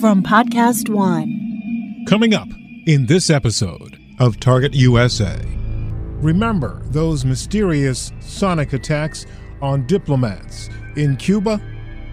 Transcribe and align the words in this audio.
from 0.00 0.22
Podcast 0.22 0.88
One. 0.88 2.06
Coming 2.08 2.32
up 2.32 2.48
in 2.86 3.04
this 3.04 3.28
episode 3.28 3.98
of 4.18 4.40
Target 4.40 4.72
USA. 4.72 5.38
Remember 6.22 6.80
those 6.86 7.26
mysterious 7.26 8.10
sonic 8.20 8.72
attacks 8.72 9.26
on 9.60 9.86
diplomats 9.86 10.70
in 10.96 11.18
Cuba? 11.18 11.60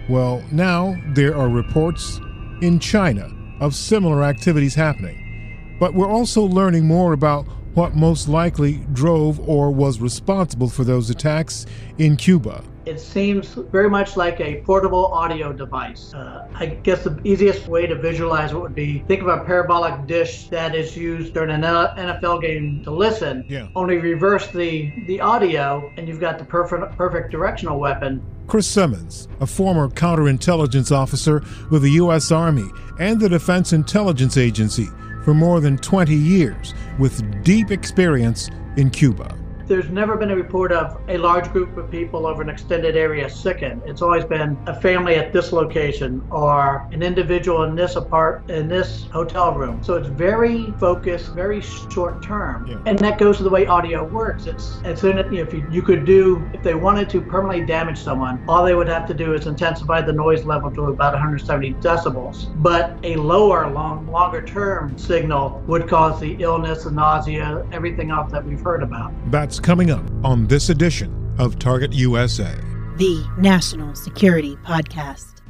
Well, 0.10 0.44
now 0.52 0.98
there 1.14 1.34
are 1.38 1.48
reports 1.48 2.20
in 2.62 2.80
China 2.80 3.30
of 3.62 3.74
similar 3.74 4.22
activities 4.22 4.76
happening. 4.76 5.78
But 5.80 5.94
we're 5.94 6.12
also 6.12 6.42
learning 6.42 6.86
more 6.86 7.14
about 7.14 7.46
what 7.74 7.96
most 7.96 8.28
likely 8.28 8.86
drove 8.92 9.40
or 9.48 9.72
was 9.72 10.02
responsible 10.02 10.68
for 10.68 10.84
those 10.84 11.10
attacks 11.10 11.66
in 11.98 12.18
Cuba. 12.18 12.66
It 12.88 13.02
seems 13.02 13.48
very 13.50 13.90
much 13.90 14.16
like 14.16 14.40
a 14.40 14.62
portable 14.62 15.08
audio 15.08 15.52
device. 15.52 16.14
Uh, 16.14 16.48
I 16.56 16.68
guess 16.68 17.04
the 17.04 17.20
easiest 17.26 17.68
way 17.68 17.86
to 17.86 17.96
visualize 17.96 18.54
it 18.54 18.58
would 18.58 18.74
be 18.74 19.00
think 19.10 19.22
of 19.22 19.28
a 19.28 19.44
parabolic 19.44 20.08
dish 20.08 20.48
that 20.48 20.74
is 20.74 20.96
used 20.96 21.34
during 21.34 21.50
an 21.50 21.64
NFL 21.64 22.42
game 22.42 22.82
to 22.86 22.92
listen. 22.92 23.44
Yeah. 23.50 23.68
Only 23.76 23.98
reverse 23.98 24.48
the 24.48 24.94
the 25.06 25.20
audio, 25.20 25.92
and 25.98 26.08
you've 26.08 26.22
got 26.22 26.40
the 26.40 26.46
perfect 26.46 26.96
perfect 26.96 27.30
directional 27.30 27.78
weapon. 27.78 28.24
Chris 28.48 28.68
Simmons, 28.68 29.28
a 29.42 29.46
former 29.46 29.90
counterintelligence 29.90 30.90
officer 30.90 31.44
with 31.70 31.82
the 31.82 31.92
U.S. 32.04 32.32
Army 32.32 32.70
and 33.00 33.20
the 33.20 33.28
Defense 33.28 33.74
Intelligence 33.74 34.38
Agency 34.38 34.88
for 35.26 35.34
more 35.34 35.60
than 35.60 35.78
20 35.78 36.16
years, 36.16 36.74
with 36.98 37.44
deep 37.44 37.70
experience 37.70 38.50
in 38.78 38.90
Cuba 38.90 39.38
there's 39.68 39.90
never 39.90 40.16
been 40.16 40.32
a 40.32 40.36
report 40.36 40.72
of 40.72 41.00
a 41.10 41.18
large 41.18 41.52
group 41.52 41.76
of 41.78 41.92
people 41.92 42.26
over 42.26 42.42
an 42.42 42.50
extended 42.50 42.96
area 42.96 43.30
sickened. 43.30 43.82
It's 43.86 44.02
always 44.02 44.24
been 44.24 44.58
a 44.66 44.80
family 44.80 45.16
at 45.16 45.34
this 45.34 45.52
location 45.52 46.26
or 46.32 46.88
an 46.92 47.04
individual 47.04 47.64
in 47.64 47.76
this 47.76 47.96
apart 47.96 48.50
in 48.50 48.68
this 48.68 49.08
hotel 49.12 49.54
room. 49.54 49.84
So 49.84 49.96
it's 49.96 50.08
very 50.08 50.72
focused, 50.80 51.34
very 51.34 51.62
short 51.62 52.24
term, 52.24 52.68
yeah. 52.68 52.82
and 52.86 52.98
that 53.00 53.18
goes 53.20 53.38
to 53.38 53.44
the 53.44 53.50
way 53.50 53.66
audio 53.68 54.06
works. 54.06 54.46
It's 54.46 54.80
as 54.84 55.02
soon 55.02 55.18
as 55.18 55.26
if 55.34 55.54
you, 55.54 55.68
you 55.70 55.82
could 55.82 56.06
do 56.06 56.50
if 56.54 56.64
they 56.64 56.76
wanted 56.76 57.10
to 57.10 57.22
permanently 57.22 57.66
damage 57.66 57.98
someone, 57.98 58.44
all 58.48 58.64
they 58.64 58.74
would 58.74 58.88
have 58.88 59.06
to 59.08 59.14
do 59.14 59.34
is 59.34 59.48
intensify 59.48 60.02
the 60.02 60.14
noise 60.14 60.46
level 60.46 60.72
to 60.72 60.86
about 60.86 61.14
170 61.14 61.74
decibels. 61.76 62.48
But 62.62 62.98
a 63.04 63.16
lower, 63.18 63.70
long, 63.70 64.08
longer 64.08 64.42
term 64.42 64.98
signal 64.98 65.62
would 65.68 65.88
cause 65.90 66.20
the 66.20 66.38
illness, 66.40 66.86
the 66.86 66.92
nausea, 66.92 67.66
everything 67.72 68.12
else 68.12 68.32
that 68.32 68.46
we've 68.46 68.62
heard 68.62 68.84
about. 68.84 69.12
That's 69.30 69.57
coming 69.60 69.92
up 69.92 70.04
on 70.24 70.48
this 70.48 70.70
edition 70.70 71.34
of 71.38 71.60
Target 71.60 71.94
USA, 71.94 72.56
the 72.98 73.26
National 73.38 73.96
Security 73.96 74.56
Podcast. 74.58 75.42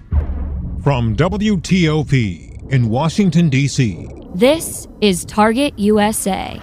From 0.84 1.16
WTOP 1.16 2.72
in 2.72 2.90
Washington, 2.90 3.50
D.C., 3.50 4.10
this 4.36 4.88
is 5.02 5.26
Target 5.26 5.78
USA. 5.80 6.62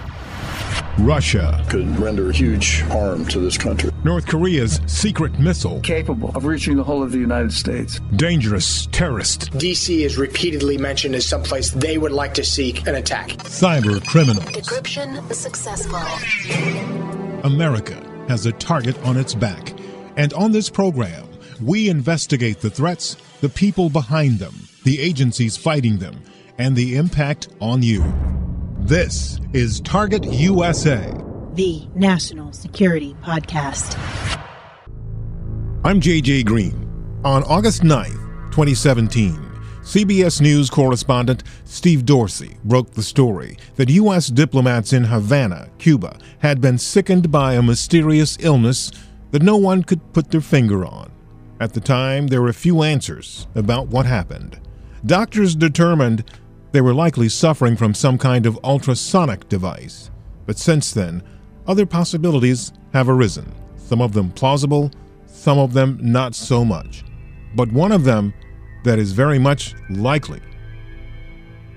Russia 0.99 1.63
could 1.69 1.99
render 1.99 2.31
huge 2.31 2.81
harm 2.83 3.25
to 3.25 3.39
this 3.39 3.57
country. 3.57 3.91
North 4.05 4.27
Korea's 4.27 4.79
secret 4.85 5.37
missile 5.39 5.81
capable 5.81 6.29
of 6.35 6.45
reaching 6.45 6.77
the 6.77 6.83
whole 6.83 7.03
of 7.03 7.11
the 7.11 7.17
United 7.17 7.51
States. 7.51 7.99
Dangerous 8.15 8.87
terrorist. 8.87 9.51
DC 9.51 10.05
is 10.05 10.17
repeatedly 10.17 10.77
mentioned 10.77 11.15
as 11.15 11.25
someplace 11.25 11.71
they 11.71 11.97
would 11.97 12.13
like 12.13 12.33
to 12.35 12.43
seek 12.43 12.87
an 12.87 12.95
attack. 12.95 13.29
Cyber 13.39 14.05
criminals. 14.05 14.45
Decryption 14.45 15.33
successful. 15.33 17.14
America 17.45 18.01
has 18.27 18.47
a 18.47 18.51
target 18.53 18.97
on 19.03 19.17
its 19.17 19.35
back. 19.35 19.79
And 20.17 20.33
on 20.33 20.51
this 20.51 20.67
program, 20.67 21.29
we 21.61 21.89
investigate 21.89 22.59
the 22.59 22.71
threats, 22.71 23.17
the 23.41 23.49
people 23.49 23.91
behind 23.91 24.39
them, 24.39 24.55
the 24.83 24.99
agencies 24.99 25.55
fighting 25.55 25.99
them, 25.99 26.19
and 26.57 26.75
the 26.75 26.95
impact 26.95 27.49
on 27.61 27.83
you. 27.83 28.03
This 28.79 29.39
is 29.53 29.79
Target 29.81 30.25
USA, 30.25 31.13
the 31.53 31.87
National 31.93 32.51
Security 32.51 33.15
Podcast. 33.21 33.95
I'm 35.83 36.01
JJ 36.01 36.45
Green. 36.45 36.81
On 37.23 37.43
August 37.43 37.83
9th, 37.83 38.51
2017, 38.51 39.44
CBS 39.85 40.41
News 40.41 40.71
correspondent 40.71 41.43
Steve 41.63 42.05
Dorsey 42.05 42.57
broke 42.63 42.89
the 42.89 43.03
story 43.03 43.55
that 43.75 43.87
U.S. 43.91 44.29
diplomats 44.29 44.93
in 44.93 45.03
Havana, 45.03 45.69
Cuba, 45.77 46.17
had 46.39 46.59
been 46.59 46.79
sickened 46.79 47.31
by 47.31 47.53
a 47.53 47.61
mysterious 47.61 48.35
illness 48.41 48.91
that 49.29 49.43
no 49.43 49.57
one 49.57 49.83
could 49.83 50.11
put 50.11 50.31
their 50.31 50.41
finger 50.41 50.87
on. 50.87 51.11
At 51.59 51.75
the 51.75 51.81
time, 51.81 52.25
there 52.25 52.41
were 52.41 52.51
few 52.51 52.81
answers 52.81 53.45
about 53.53 53.87
what 53.89 54.07
happened. 54.07 54.59
Doctors 55.05 55.55
determined 55.55 56.23
they 56.71 56.81
were 56.81 56.93
likely 56.95 57.29
suffering 57.29 57.77
from 57.77 57.93
some 57.93 58.17
kind 58.17 58.47
of 58.47 58.59
ultrasonic 58.63 59.47
device. 59.49 60.09
But 60.47 60.57
since 60.57 60.93
then, 60.93 61.21
other 61.67 61.85
possibilities 61.85 62.73
have 62.91 63.07
arisen, 63.07 63.53
some 63.77 64.01
of 64.01 64.13
them 64.13 64.31
plausible, 64.31 64.89
some 65.27 65.59
of 65.59 65.73
them 65.73 65.99
not 66.01 66.33
so 66.33 66.65
much. 66.65 67.03
But 67.53 67.71
one 67.71 67.91
of 67.91 68.03
them 68.03 68.33
that 68.85 68.99
is 68.99 69.11
very 69.11 69.37
much 69.37 69.75
likely 69.89 70.39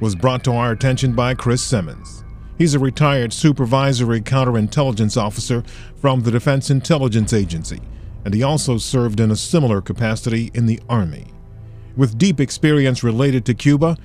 was 0.00 0.14
brought 0.14 0.44
to 0.44 0.52
our 0.52 0.70
attention 0.70 1.12
by 1.12 1.34
Chris 1.34 1.62
Simmons. 1.62 2.22
He's 2.56 2.74
a 2.74 2.78
retired 2.78 3.32
supervisory 3.32 4.20
counterintelligence 4.20 5.20
officer 5.20 5.64
from 5.96 6.20
the 6.20 6.30
Defense 6.30 6.70
Intelligence 6.70 7.32
Agency, 7.32 7.80
and 8.24 8.32
he 8.32 8.42
also 8.42 8.78
served 8.78 9.20
in 9.20 9.30
a 9.30 9.36
similar 9.36 9.80
capacity 9.80 10.52
in 10.54 10.66
the 10.66 10.80
Army. 10.88 11.26
With 11.96 12.18
deep 12.18 12.40
experience 12.40 13.02
related 13.02 13.44
to 13.46 13.54
Cuba, 13.54 13.96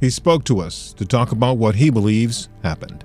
he 0.00 0.10
spoke 0.10 0.44
to 0.44 0.60
us 0.60 0.92
to 0.94 1.06
talk 1.06 1.32
about 1.32 1.56
what 1.56 1.76
he 1.76 1.90
believes 1.90 2.48
happened. 2.62 3.04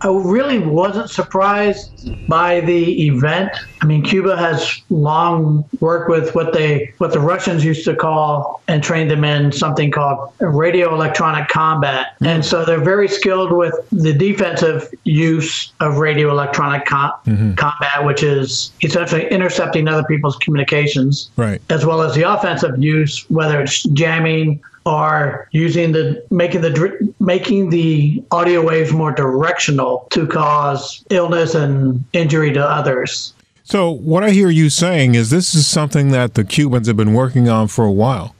I 0.00 0.08
really 0.08 0.58
wasn't 0.58 1.10
surprised 1.10 2.28
by 2.28 2.60
the 2.60 3.06
event. 3.06 3.50
I 3.80 3.86
mean, 3.86 4.02
Cuba 4.02 4.36
has 4.36 4.80
long 4.90 5.64
worked 5.80 6.08
with 6.08 6.34
what 6.34 6.52
they 6.52 6.92
what 6.98 7.12
the 7.12 7.20
Russians 7.20 7.64
used 7.64 7.84
to 7.86 7.96
call 7.96 8.62
and 8.68 8.82
trained 8.82 9.10
them 9.10 9.24
in 9.24 9.50
something 9.50 9.90
called 9.90 10.32
radio 10.40 10.94
electronic 10.94 11.48
combat, 11.48 12.16
and 12.24 12.44
so 12.44 12.64
they're 12.64 12.80
very 12.80 13.08
skilled 13.08 13.52
with 13.52 13.74
the 13.90 14.12
defensive 14.12 14.92
use 15.04 15.72
of 15.80 15.98
radio 15.98 16.30
electronic 16.30 16.84
com- 16.86 17.12
mm-hmm. 17.26 17.54
combat, 17.54 18.04
which 18.04 18.22
is 18.22 18.72
essentially 18.82 19.28
intercepting 19.28 19.88
other 19.88 20.04
people's 20.04 20.36
communications, 20.36 21.30
right, 21.36 21.60
as 21.70 21.84
well 21.84 22.02
as 22.02 22.14
the 22.14 22.22
offensive 22.22 22.80
use, 22.82 23.28
whether 23.30 23.60
it's 23.60 23.82
jamming 23.90 24.60
are 24.88 25.48
using 25.52 25.92
the 25.92 26.24
making 26.30 26.62
the 26.62 27.14
making 27.20 27.70
the 27.70 28.22
audio 28.30 28.64
waves 28.64 28.92
more 28.92 29.12
directional 29.12 30.06
to 30.10 30.26
cause 30.26 31.04
illness 31.10 31.54
and 31.54 32.04
injury 32.12 32.52
to 32.52 32.64
others. 32.64 33.34
So 33.64 33.90
what 33.90 34.24
I 34.24 34.30
hear 34.30 34.48
you 34.48 34.70
saying 34.70 35.14
is 35.14 35.28
this 35.28 35.54
is 35.54 35.66
something 35.66 36.10
that 36.12 36.34
the 36.34 36.44
Cubans 36.44 36.86
have 36.86 36.96
been 36.96 37.12
working 37.12 37.50
on 37.50 37.68
for 37.68 37.84
a 37.84 37.92
while. 37.92 38.34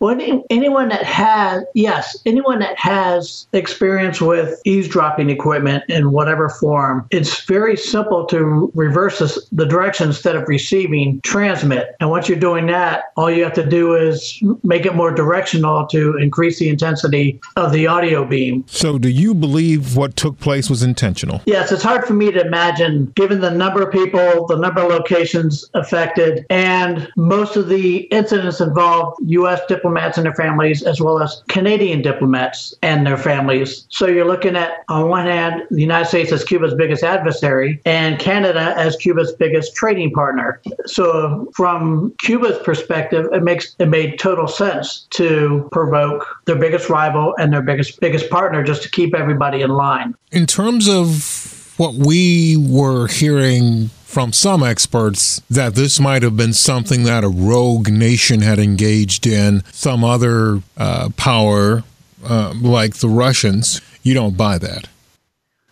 Well, 0.00 0.18
anyone 0.50 0.88
that 0.90 1.04
has, 1.04 1.64
yes, 1.74 2.16
anyone 2.26 2.58
that 2.58 2.78
has 2.78 3.46
experience 3.52 4.20
with 4.20 4.60
eavesdropping 4.64 5.30
equipment 5.30 5.84
in 5.88 6.12
whatever 6.12 6.48
form, 6.48 7.06
it's 7.10 7.44
very 7.44 7.76
simple 7.76 8.26
to 8.26 8.70
reverse 8.74 9.18
this, 9.18 9.48
the 9.50 9.64
direction 9.64 10.08
instead 10.08 10.36
of 10.36 10.48
receiving, 10.48 11.20
transmit. 11.22 11.96
And 12.00 12.10
once 12.10 12.28
you're 12.28 12.38
doing 12.38 12.66
that, 12.66 13.04
all 13.16 13.30
you 13.30 13.42
have 13.44 13.54
to 13.54 13.66
do 13.66 13.94
is 13.94 14.38
make 14.62 14.84
it 14.84 14.94
more 14.94 15.12
directional 15.12 15.86
to 15.86 16.16
increase 16.18 16.58
the 16.58 16.68
intensity 16.68 17.40
of 17.56 17.72
the 17.72 17.86
audio 17.86 18.24
beam. 18.24 18.64
So, 18.68 18.98
do 18.98 19.08
you 19.08 19.34
believe 19.34 19.96
what 19.96 20.16
took 20.16 20.38
place 20.38 20.68
was 20.68 20.82
intentional? 20.82 21.40
Yes, 21.46 21.72
it's 21.72 21.82
hard 21.82 22.04
for 22.04 22.14
me 22.14 22.30
to 22.32 22.40
imagine, 22.40 23.06
given 23.16 23.40
the 23.40 23.50
number 23.50 23.82
of 23.82 23.92
people, 23.92 24.46
the 24.46 24.56
number 24.56 24.82
of 24.82 24.90
locations 24.90 25.68
affected, 25.74 26.44
and 26.50 27.08
most 27.16 27.56
of 27.56 27.68
the 27.68 27.98
incidents 28.12 28.60
involved 28.60 29.18
U.S. 29.26 29.60
diplomats 29.68 29.85
diplomats 29.86 30.18
and 30.18 30.26
their 30.26 30.34
families, 30.34 30.82
as 30.82 31.00
well 31.00 31.22
as 31.22 31.42
Canadian 31.48 32.02
diplomats 32.02 32.74
and 32.82 33.06
their 33.06 33.16
families. 33.16 33.86
So 33.88 34.06
you're 34.06 34.26
looking 34.26 34.56
at, 34.56 34.84
on 34.88 35.08
one 35.08 35.26
hand, 35.26 35.62
the 35.70 35.80
United 35.80 36.08
States 36.08 36.32
as 36.32 36.42
Cuba's 36.42 36.74
biggest 36.74 37.04
adversary 37.04 37.80
and 37.84 38.18
Canada 38.18 38.74
as 38.76 38.96
Cuba's 38.96 39.32
biggest 39.32 39.76
trading 39.76 40.10
partner. 40.10 40.60
So 40.86 41.48
from 41.54 42.12
Cuba's 42.18 42.58
perspective, 42.64 43.26
it 43.32 43.44
makes 43.44 43.76
it 43.78 43.86
made 43.86 44.18
total 44.18 44.48
sense 44.48 45.06
to 45.10 45.68
provoke 45.70 46.26
their 46.46 46.56
biggest 46.56 46.90
rival 46.90 47.34
and 47.38 47.52
their 47.52 47.62
biggest 47.62 48.00
biggest 48.00 48.28
partner 48.28 48.64
just 48.64 48.82
to 48.82 48.90
keep 48.90 49.14
everybody 49.14 49.62
in 49.62 49.70
line. 49.70 50.14
In 50.32 50.46
terms 50.46 50.88
of 50.88 51.74
what 51.76 51.94
we 51.94 52.56
were 52.56 53.06
hearing 53.06 53.90
from 54.16 54.32
some 54.32 54.62
experts 54.62 55.42
that 55.50 55.74
this 55.74 56.00
might 56.00 56.22
have 56.22 56.38
been 56.38 56.54
something 56.54 57.02
that 57.02 57.22
a 57.22 57.28
rogue 57.28 57.90
nation 57.90 58.40
had 58.40 58.58
engaged 58.58 59.26
in, 59.26 59.62
some 59.72 60.02
other 60.02 60.62
uh, 60.78 61.10
power 61.18 61.84
uh, 62.24 62.54
like 62.62 62.94
the 62.94 63.10
Russians. 63.10 63.82
You 64.02 64.14
don't 64.14 64.34
buy 64.34 64.56
that. 64.56 64.88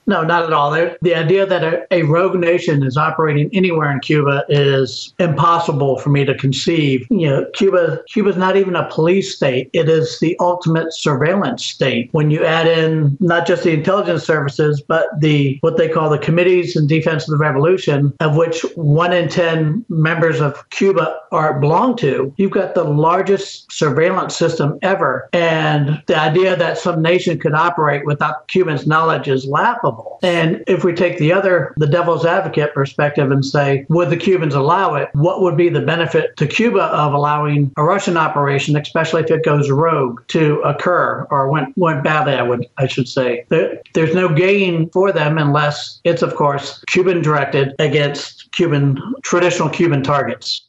No, 0.07 0.23
not 0.23 0.45
at 0.45 0.53
all. 0.53 0.71
The 0.71 1.15
idea 1.15 1.47
that 1.47 1.65
a, 1.65 1.87
a, 1.91 2.03
rogue 2.03 2.37
nation 2.37 2.83
is 2.83 2.97
operating 2.97 3.49
anywhere 3.53 3.91
in 3.91 4.01
Cuba 4.01 4.45
is 4.49 5.15
impossible 5.19 5.99
for 5.99 6.11
me 6.11 6.25
to 6.25 6.35
conceive. 6.35 7.07
You 7.11 7.29
know, 7.29 7.47
Cuba 7.55 8.03
Cuba's 8.09 8.37
not 8.37 8.57
even 8.57 8.77
a 8.77 8.89
police 8.91 9.35
state. 9.35 9.71
It 9.73 9.89
is 9.89 10.19
the 10.21 10.37
ultimate 10.41 10.93
surveillance 10.93 11.65
state. 11.65 12.11
When 12.13 12.31
you 12.31 12.45
add 12.45 12.67
in 12.67 13.17
not 13.21 13.47
just 13.47 13.65
the 13.65 13.73
intelligence 13.73 14.25
services, 14.25 14.83
but 14.87 15.07
the 15.21 15.59
what 15.63 15.79
they 15.79 15.89
call 15.89 16.11
the 16.11 16.19
committees 16.19 16.77
in 16.77 16.87
defense 16.87 17.25
of 17.25 17.31
the 17.31 17.39
revolution, 17.39 18.13
of 18.21 18.37
which 18.37 18.63
one 18.75 19.13
in 19.13 19.29
ten 19.29 19.85
members 19.89 20.41
of 20.41 20.69
Cuba 20.71 21.19
are 21.33 21.59
belong 21.59 21.97
to, 21.99 22.33
you've 22.37 22.51
got 22.51 22.75
the 22.75 22.85
largest 22.85 23.73
surveillance 23.73 24.37
system 24.37 24.79
ever. 24.83 25.29
And 25.33 26.03
the 26.07 26.19
idea 26.19 26.57
that 26.57 26.77
some 26.79 27.01
nation 27.01 27.39
could 27.39 27.55
operate 27.55 28.05
without 28.05 28.49
Cubans' 28.49 28.87
knowledge 28.87 29.29
is 29.29 29.47
laughable. 29.47 29.94
And 30.23 30.65
if 30.67 30.85
we 30.85 30.95
take 30.95 31.19
the 31.19 31.33
other, 31.33 31.75
the 31.77 31.87
devil's 31.87 32.25
advocate 32.25 32.73
perspective 32.75 33.31
and 33.31 33.45
say, 33.45 33.85
would 33.89 34.11
the 34.11 34.17
Cubans 34.17 34.55
allow 34.55 34.95
it? 34.95 35.11
What 35.13 35.43
would 35.43 35.57
be 35.57 35.69
the 35.69 35.81
benefit 35.81 36.37
to 36.39 36.47
Cuba 36.47 36.85
of 36.85 37.13
allowing 37.13 37.73
a 37.77 37.85
Russian 37.85 38.17
operation, 38.17 38.77
especially 38.77 39.23
if 39.23 39.31
it 39.31 39.45
goes 39.45 39.71
rogue, 39.71 40.27
to 40.29 40.61
occur 40.61 41.27
or 41.31 41.51
went, 41.51 41.77
went 41.77 42.03
badly, 42.03 42.35
I 42.35 42.43
would 42.43 42.67
I 42.79 42.87
should 42.87 43.09
say. 43.09 43.45
There, 43.49 43.81
there's 43.93 44.15
no 44.15 44.29
gain 44.29 44.89
for 44.91 45.13
them 45.13 45.39
unless 45.39 46.01
it's 46.05 46.23
of 46.23 46.35
course 46.35 46.83
Cuban 46.89 47.23
directed 47.23 47.75
against 47.79 48.51
Cuban 48.53 49.01
traditional 49.23 49.69
Cuban 49.69 50.03
targets. 50.03 50.63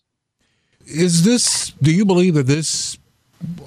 Is 0.85 1.23
this 1.23 1.71
do 1.81 1.91
you 1.91 2.05
believe 2.05 2.35
that 2.35 2.47
this 2.47 2.97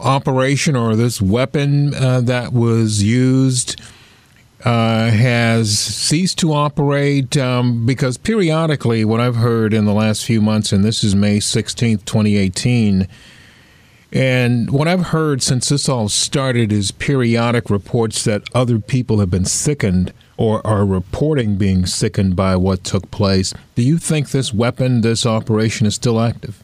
operation 0.00 0.76
or 0.76 0.96
this 0.96 1.20
weapon 1.20 1.94
uh, 1.94 2.20
that 2.22 2.52
was 2.52 3.02
used 3.02 3.80
uh, 4.64 5.10
has 5.10 5.78
ceased 5.78 6.38
to 6.38 6.52
operate 6.52 7.36
um, 7.36 7.86
because 7.86 8.16
periodically, 8.16 9.04
what 9.04 9.20
I've 9.20 9.36
heard 9.36 9.72
in 9.72 9.84
the 9.84 9.94
last 9.94 10.24
few 10.24 10.40
months, 10.40 10.72
and 10.72 10.84
this 10.84 11.04
is 11.04 11.14
May 11.14 11.38
16th, 11.38 12.04
2018, 12.04 13.06
and 14.12 14.70
what 14.70 14.88
I've 14.88 15.06
heard 15.06 15.42
since 15.42 15.68
this 15.68 15.88
all 15.88 16.08
started 16.08 16.72
is 16.72 16.90
periodic 16.90 17.68
reports 17.68 18.24
that 18.24 18.42
other 18.54 18.78
people 18.78 19.20
have 19.20 19.30
been 19.30 19.44
sickened 19.44 20.12
or 20.36 20.66
are 20.66 20.86
reporting 20.86 21.56
being 21.56 21.84
sickened 21.84 22.34
by 22.34 22.56
what 22.56 22.84
took 22.84 23.10
place. 23.10 23.52
Do 23.74 23.82
you 23.82 23.98
think 23.98 24.30
this 24.30 24.54
weapon, 24.54 25.02
this 25.02 25.26
operation, 25.26 25.86
is 25.86 25.96
still 25.96 26.20
active? 26.20 26.62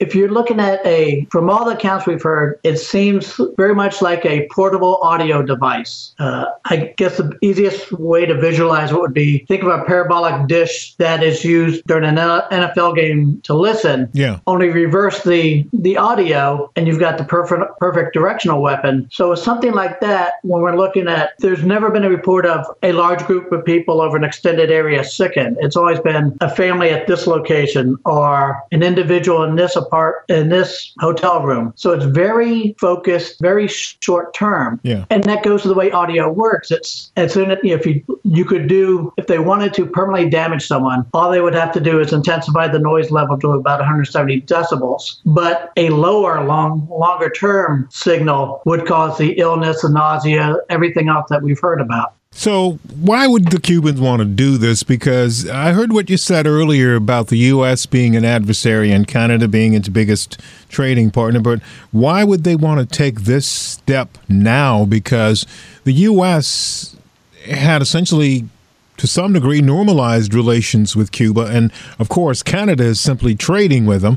If 0.00 0.14
you're 0.14 0.30
looking 0.30 0.58
at 0.60 0.84
a, 0.86 1.26
from 1.30 1.50
all 1.50 1.66
the 1.66 1.72
accounts 1.72 2.06
we've 2.06 2.22
heard, 2.22 2.58
it 2.64 2.78
seems 2.78 3.38
very 3.58 3.74
much 3.74 4.00
like 4.00 4.24
a 4.24 4.48
portable 4.48 4.96
audio 5.02 5.42
device. 5.42 6.14
Uh, 6.18 6.46
I 6.64 6.94
guess 6.96 7.18
the 7.18 7.36
easiest 7.42 7.92
way 7.92 8.24
to 8.24 8.34
visualize 8.34 8.90
it 8.90 8.98
would 8.98 9.12
be 9.12 9.44
think 9.46 9.62
of 9.62 9.68
a 9.68 9.84
parabolic 9.84 10.48
dish 10.48 10.94
that 10.96 11.22
is 11.22 11.44
used 11.44 11.84
during 11.86 12.04
an 12.04 12.16
NFL 12.16 12.96
game 12.96 13.40
to 13.42 13.54
listen. 13.54 14.08
Yeah. 14.14 14.40
Only 14.46 14.70
reverse 14.70 15.22
the 15.22 15.66
the 15.72 15.98
audio, 15.98 16.70
and 16.76 16.86
you've 16.88 16.98
got 16.98 17.18
the 17.18 17.24
perfect 17.24 17.78
perfect 17.78 18.14
directional 18.14 18.62
weapon. 18.62 19.08
So 19.12 19.30
with 19.30 19.40
something 19.40 19.72
like 19.72 20.00
that, 20.00 20.34
when 20.42 20.62
we're 20.62 20.76
looking 20.76 21.08
at, 21.08 21.32
there's 21.38 21.62
never 21.62 21.90
been 21.90 22.04
a 22.04 22.10
report 22.10 22.46
of 22.46 22.64
a 22.82 22.92
large 22.92 23.24
group 23.26 23.52
of 23.52 23.64
people 23.64 24.00
over 24.00 24.16
an 24.16 24.24
extended 24.24 24.70
area 24.70 25.04
sickened. 25.04 25.58
It's 25.60 25.76
always 25.76 26.00
been 26.00 26.36
a 26.40 26.48
family 26.48 26.90
at 26.90 27.06
this 27.06 27.26
location 27.26 27.98
or 28.06 28.62
an 28.72 28.82
individual 28.82 29.42
in 29.44 29.56
this 29.56 29.76
apart 29.90 30.24
in 30.28 30.48
this 30.48 30.92
hotel 31.00 31.42
room. 31.42 31.72
So 31.76 31.92
it's 31.92 32.04
very 32.04 32.74
focused, 32.78 33.40
very 33.40 33.66
short 33.68 34.32
term. 34.34 34.80
Yeah. 34.82 35.04
And 35.10 35.24
that 35.24 35.42
goes 35.42 35.62
to 35.62 35.68
the 35.68 35.74
way 35.74 35.90
audio 35.90 36.30
works. 36.30 36.70
It's 36.70 37.12
as 37.16 37.32
soon 37.32 37.50
as 37.50 37.58
if 37.62 37.86
you 37.86 38.20
you 38.24 38.44
could 38.44 38.68
do 38.68 39.12
if 39.16 39.26
they 39.26 39.38
wanted 39.38 39.74
to 39.74 39.86
permanently 39.86 40.30
damage 40.30 40.66
someone, 40.66 41.06
all 41.12 41.30
they 41.30 41.40
would 41.40 41.54
have 41.54 41.72
to 41.72 41.80
do 41.80 42.00
is 42.00 42.12
intensify 42.12 42.68
the 42.68 42.78
noise 42.78 43.10
level 43.10 43.38
to 43.38 43.50
about 43.52 43.80
170 43.80 44.42
decibels. 44.42 45.16
But 45.24 45.72
a 45.76 45.90
lower, 45.90 46.44
long, 46.44 46.86
longer 46.88 47.30
term 47.30 47.88
signal 47.90 48.62
would 48.66 48.86
cause 48.86 49.18
the 49.18 49.32
illness, 49.38 49.82
the 49.82 49.88
nausea, 49.88 50.56
everything 50.68 51.08
else 51.08 51.26
that 51.30 51.42
we've 51.42 51.60
heard 51.60 51.80
about. 51.80 52.14
So, 52.32 52.78
why 52.94 53.26
would 53.26 53.50
the 53.50 53.60
Cubans 53.60 54.00
want 54.00 54.20
to 54.20 54.24
do 54.24 54.56
this? 54.56 54.82
Because 54.82 55.48
I 55.48 55.72
heard 55.72 55.92
what 55.92 56.08
you 56.08 56.16
said 56.16 56.46
earlier 56.46 56.94
about 56.94 57.26
the 57.26 57.36
U.S. 57.36 57.86
being 57.86 58.16
an 58.16 58.24
adversary 58.24 58.92
and 58.92 59.06
Canada 59.06 59.48
being 59.48 59.74
its 59.74 59.88
biggest 59.88 60.40
trading 60.68 61.10
partner, 61.10 61.40
but 61.40 61.60
why 61.90 62.24
would 62.24 62.44
they 62.44 62.56
want 62.56 62.80
to 62.80 62.96
take 62.96 63.22
this 63.22 63.46
step 63.46 64.16
now? 64.28 64.84
Because 64.86 65.44
the 65.84 65.92
U.S. 65.92 66.96
had 67.44 67.82
essentially, 67.82 68.48
to 68.96 69.06
some 69.06 69.32
degree, 69.32 69.60
normalized 69.60 70.32
relations 70.32 70.94
with 70.96 71.12
Cuba, 71.12 71.46
and 71.46 71.72
of 71.98 72.08
course, 72.08 72.42
Canada 72.42 72.84
is 72.84 73.00
simply 73.00 73.34
trading 73.34 73.84
with 73.84 74.02
them, 74.02 74.16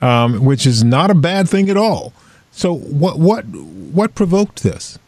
um, 0.00 0.44
which 0.44 0.66
is 0.66 0.84
not 0.84 1.10
a 1.10 1.14
bad 1.14 1.48
thing 1.48 1.68
at 1.70 1.76
all. 1.78 2.12
So, 2.52 2.72
what 2.72 3.18
what 3.18 3.46
what 3.46 4.14
provoked 4.14 4.62
this? 4.62 4.98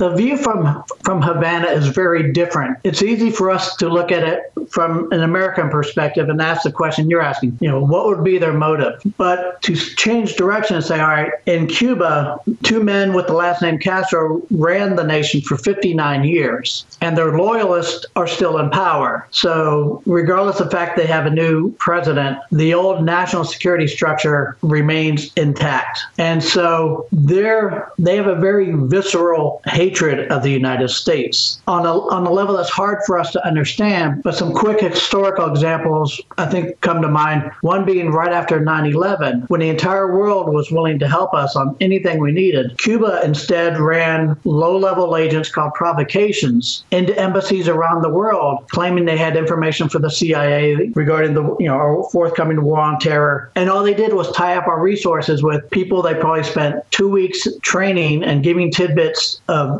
The 0.00 0.08
view 0.14 0.38
from 0.38 0.82
from 1.04 1.20
Havana 1.20 1.66
is 1.66 1.88
very 1.88 2.32
different. 2.32 2.78
It's 2.84 3.02
easy 3.02 3.30
for 3.30 3.50
us 3.50 3.76
to 3.76 3.88
look 3.88 4.10
at 4.10 4.22
it 4.22 4.50
from 4.70 5.12
an 5.12 5.22
American 5.22 5.68
perspective 5.68 6.30
and 6.30 6.40
ask 6.40 6.62
the 6.62 6.72
question 6.72 7.10
you're 7.10 7.20
asking, 7.20 7.58
you 7.60 7.68
know, 7.68 7.80
what 7.80 8.06
would 8.06 8.24
be 8.24 8.38
their 8.38 8.54
motive? 8.54 9.00
But 9.18 9.60
to 9.62 9.74
change 9.76 10.36
direction 10.36 10.76
and 10.76 10.84
say, 10.84 11.00
all 11.00 11.08
right, 11.08 11.32
in 11.44 11.66
Cuba, 11.66 12.40
two 12.62 12.82
men 12.82 13.12
with 13.12 13.26
the 13.26 13.34
last 13.34 13.60
name 13.60 13.78
Castro 13.78 14.40
ran 14.50 14.96
the 14.96 15.04
nation 15.04 15.42
for 15.42 15.58
59 15.58 16.24
years, 16.24 16.86
and 17.02 17.18
their 17.18 17.36
loyalists 17.36 18.06
are 18.16 18.26
still 18.26 18.56
in 18.56 18.70
power. 18.70 19.26
So, 19.32 20.02
regardless 20.06 20.60
of 20.60 20.70
the 20.70 20.76
fact 20.76 20.96
they 20.96 21.06
have 21.06 21.26
a 21.26 21.30
new 21.30 21.72
president, 21.72 22.38
the 22.50 22.72
old 22.72 23.04
national 23.04 23.44
security 23.44 23.86
structure 23.86 24.56
remains 24.62 25.30
intact. 25.34 26.00
And 26.16 26.42
so 26.42 27.06
they're 27.12 27.92
they 27.98 28.16
have 28.16 28.28
a 28.28 28.36
very 28.36 28.72
visceral 28.72 29.60
hatred 29.90 30.30
of 30.30 30.42
the 30.42 30.50
United 30.50 30.88
States 30.88 31.60
on 31.66 31.84
a 31.84 31.92
on 31.92 32.26
a 32.26 32.30
level 32.30 32.56
that's 32.56 32.70
hard 32.70 32.98
for 33.06 33.18
us 33.18 33.32
to 33.32 33.44
understand, 33.46 34.22
but 34.22 34.34
some 34.34 34.52
quick 34.52 34.80
historical 34.80 35.46
examples 35.50 36.20
I 36.38 36.46
think 36.46 36.80
come 36.80 37.02
to 37.02 37.08
mind. 37.08 37.50
One 37.62 37.84
being 37.84 38.10
right 38.10 38.32
after 38.32 38.60
9 38.60 38.86
11, 38.86 39.44
when 39.48 39.60
the 39.60 39.68
entire 39.68 40.16
world 40.16 40.52
was 40.52 40.70
willing 40.70 40.98
to 41.00 41.08
help 41.08 41.34
us 41.34 41.56
on 41.56 41.76
anything 41.80 42.20
we 42.20 42.32
needed. 42.32 42.78
Cuba 42.78 43.20
instead 43.24 43.78
ran 43.78 44.36
low 44.44 44.76
level 44.76 45.16
agents 45.16 45.50
called 45.50 45.74
provocations 45.74 46.84
into 46.90 47.18
embassies 47.18 47.68
around 47.68 48.02
the 48.02 48.08
world, 48.08 48.66
claiming 48.68 49.04
they 49.04 49.16
had 49.16 49.36
information 49.36 49.88
for 49.88 49.98
the 49.98 50.10
CIA 50.10 50.90
regarding 50.94 51.34
the 51.34 51.42
you 51.58 51.66
know 51.66 51.74
our 51.74 52.08
forthcoming 52.10 52.62
war 52.62 52.78
on 52.78 52.98
terror. 53.00 53.50
And 53.56 53.68
all 53.68 53.82
they 53.82 53.94
did 53.94 54.12
was 54.14 54.30
tie 54.32 54.54
up 54.56 54.68
our 54.68 54.80
resources 54.80 55.42
with 55.42 55.68
people 55.70 56.02
they 56.02 56.14
probably 56.14 56.44
spent 56.44 56.88
two 56.90 57.08
weeks 57.08 57.46
training 57.62 58.22
and 58.22 58.44
giving 58.44 58.70
tidbits 58.70 59.40
of 59.48 59.79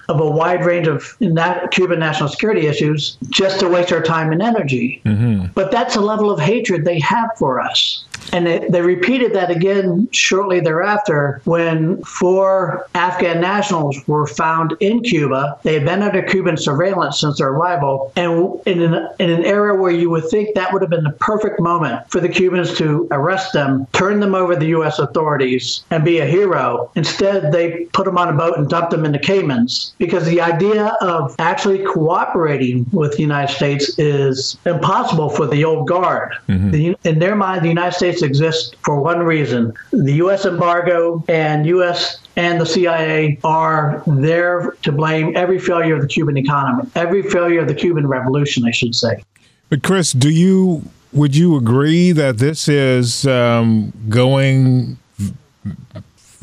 of 0.11 0.19
a 0.19 0.29
wide 0.29 0.65
range 0.65 0.87
of 0.87 1.17
Cuban 1.71 1.99
national 1.99 2.29
security 2.29 2.67
issues 2.67 3.17
just 3.29 3.59
to 3.61 3.69
waste 3.69 3.91
our 3.91 4.01
time 4.01 4.31
and 4.31 4.41
energy. 4.41 5.01
Mm-hmm. 5.05 5.47
But 5.53 5.71
that's 5.71 5.95
a 5.95 6.01
level 6.01 6.29
of 6.29 6.39
hatred 6.39 6.85
they 6.85 6.99
have 6.99 7.29
for 7.37 7.59
us. 7.59 8.03
And 8.33 8.45
they, 8.45 8.59
they 8.69 8.81
repeated 8.81 9.33
that 9.33 9.49
again 9.49 10.07
shortly 10.11 10.59
thereafter 10.59 11.41
when 11.45 12.01
four 12.03 12.87
Afghan 12.93 13.41
nationals 13.41 13.97
were 14.07 14.27
found 14.27 14.75
in 14.79 15.01
Cuba. 15.01 15.59
They 15.63 15.73
had 15.73 15.85
been 15.85 16.03
under 16.03 16.21
Cuban 16.21 16.57
surveillance 16.57 17.19
since 17.19 17.39
their 17.39 17.49
arrival. 17.49 18.13
And 18.15 18.61
in 18.65 18.81
an, 18.81 19.09
in 19.19 19.29
an 19.29 19.43
era 19.43 19.75
where 19.75 19.91
you 19.91 20.09
would 20.09 20.29
think 20.29 20.55
that 20.55 20.71
would 20.71 20.81
have 20.81 20.91
been 20.91 21.03
the 21.03 21.11
perfect 21.11 21.59
moment 21.59 22.09
for 22.09 22.19
the 22.19 22.29
Cubans 22.29 22.77
to 22.77 23.07
arrest 23.11 23.53
them, 23.53 23.87
turn 23.93 24.19
them 24.19 24.35
over 24.35 24.53
to 24.53 24.59
the 24.59 24.67
U.S. 24.67 24.99
authorities, 24.99 25.83
and 25.89 26.05
be 26.05 26.19
a 26.19 26.25
hero, 26.25 26.91
instead 26.95 27.51
they 27.51 27.85
put 27.93 28.05
them 28.05 28.17
on 28.17 28.29
a 28.29 28.33
boat 28.33 28.57
and 28.57 28.69
dumped 28.69 28.91
them 28.91 29.05
in 29.05 29.11
the 29.11 29.19
Caymans 29.19 29.93
because 30.01 30.25
the 30.25 30.41
idea 30.41 30.97
of 30.99 31.35
actually 31.37 31.77
cooperating 31.85 32.87
with 32.91 33.11
the 33.17 33.21
United 33.21 33.53
States 33.53 33.99
is 33.99 34.57
impossible 34.65 35.29
for 35.29 35.45
the 35.45 35.63
old 35.63 35.87
guard. 35.87 36.33
Mm-hmm. 36.49 36.71
The, 36.71 36.97
in 37.03 37.19
their 37.19 37.35
mind, 37.35 37.63
the 37.63 37.69
United 37.69 37.95
States 37.95 38.23
exists 38.23 38.73
for 38.83 38.99
one 38.99 39.19
reason 39.19 39.73
the 39.91 40.13
U.S. 40.13 40.43
embargo 40.43 41.23
and 41.29 41.67
U.S. 41.67 42.17
and 42.35 42.59
the 42.59 42.65
CIA 42.65 43.37
are 43.43 44.01
there 44.07 44.71
to 44.81 44.91
blame 44.91 45.37
every 45.37 45.59
failure 45.59 45.93
of 45.93 46.01
the 46.01 46.07
Cuban 46.07 46.35
economy, 46.35 46.89
every 46.95 47.21
failure 47.21 47.59
of 47.59 47.67
the 47.67 47.75
Cuban 47.75 48.07
revolution, 48.07 48.65
I 48.65 48.71
should 48.71 48.95
say. 48.95 49.23
But, 49.69 49.83
Chris, 49.83 50.13
do 50.13 50.29
you. 50.29 50.83
Would 51.13 51.35
you 51.35 51.57
agree 51.57 52.13
that 52.13 52.37
this 52.37 52.69
is 52.69 53.27
um, 53.27 53.91
going 54.07 54.97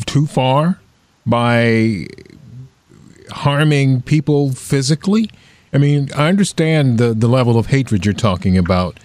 too 0.04 0.26
far 0.26 0.78
by 1.24 2.06
harming 3.30 4.02
people 4.02 4.52
physically? 4.52 5.30
I 5.72 5.78
mean, 5.78 6.10
I 6.16 6.28
understand 6.28 6.98
the, 6.98 7.12
the 7.12 7.28
level 7.28 7.58
of 7.58 7.66
hatred 7.66 8.04
you're 8.04 8.14
talking 8.14 8.56
about, 8.56 8.98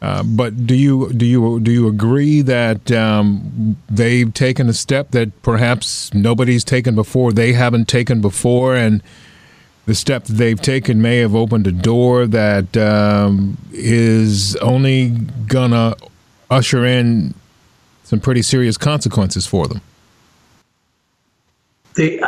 uh, 0.00 0.22
but 0.22 0.66
do 0.66 0.74
you 0.74 1.12
do 1.12 1.26
you 1.26 1.60
do 1.60 1.70
you 1.70 1.88
agree 1.88 2.40
that 2.42 2.90
um, 2.92 3.76
they've 3.90 4.32
taken 4.32 4.68
a 4.68 4.72
step 4.72 5.10
that 5.10 5.42
perhaps 5.42 6.14
nobody's 6.14 6.64
taken 6.64 6.94
before? 6.94 7.32
They 7.32 7.52
haven't 7.52 7.88
taken 7.88 8.20
before, 8.20 8.76
and 8.76 9.02
the 9.86 9.94
step 9.94 10.24
they've 10.24 10.60
taken 10.60 11.02
may 11.02 11.18
have 11.18 11.34
opened 11.34 11.66
a 11.66 11.72
door 11.72 12.26
that 12.26 12.76
um, 12.76 13.58
is 13.72 14.54
only 14.56 15.10
gonna 15.46 15.94
usher 16.50 16.86
in 16.86 17.34
some 18.04 18.20
pretty 18.20 18.42
serious 18.42 18.78
consequences 18.78 19.46
for 19.46 19.66
them. 19.66 19.80
The 21.94 22.22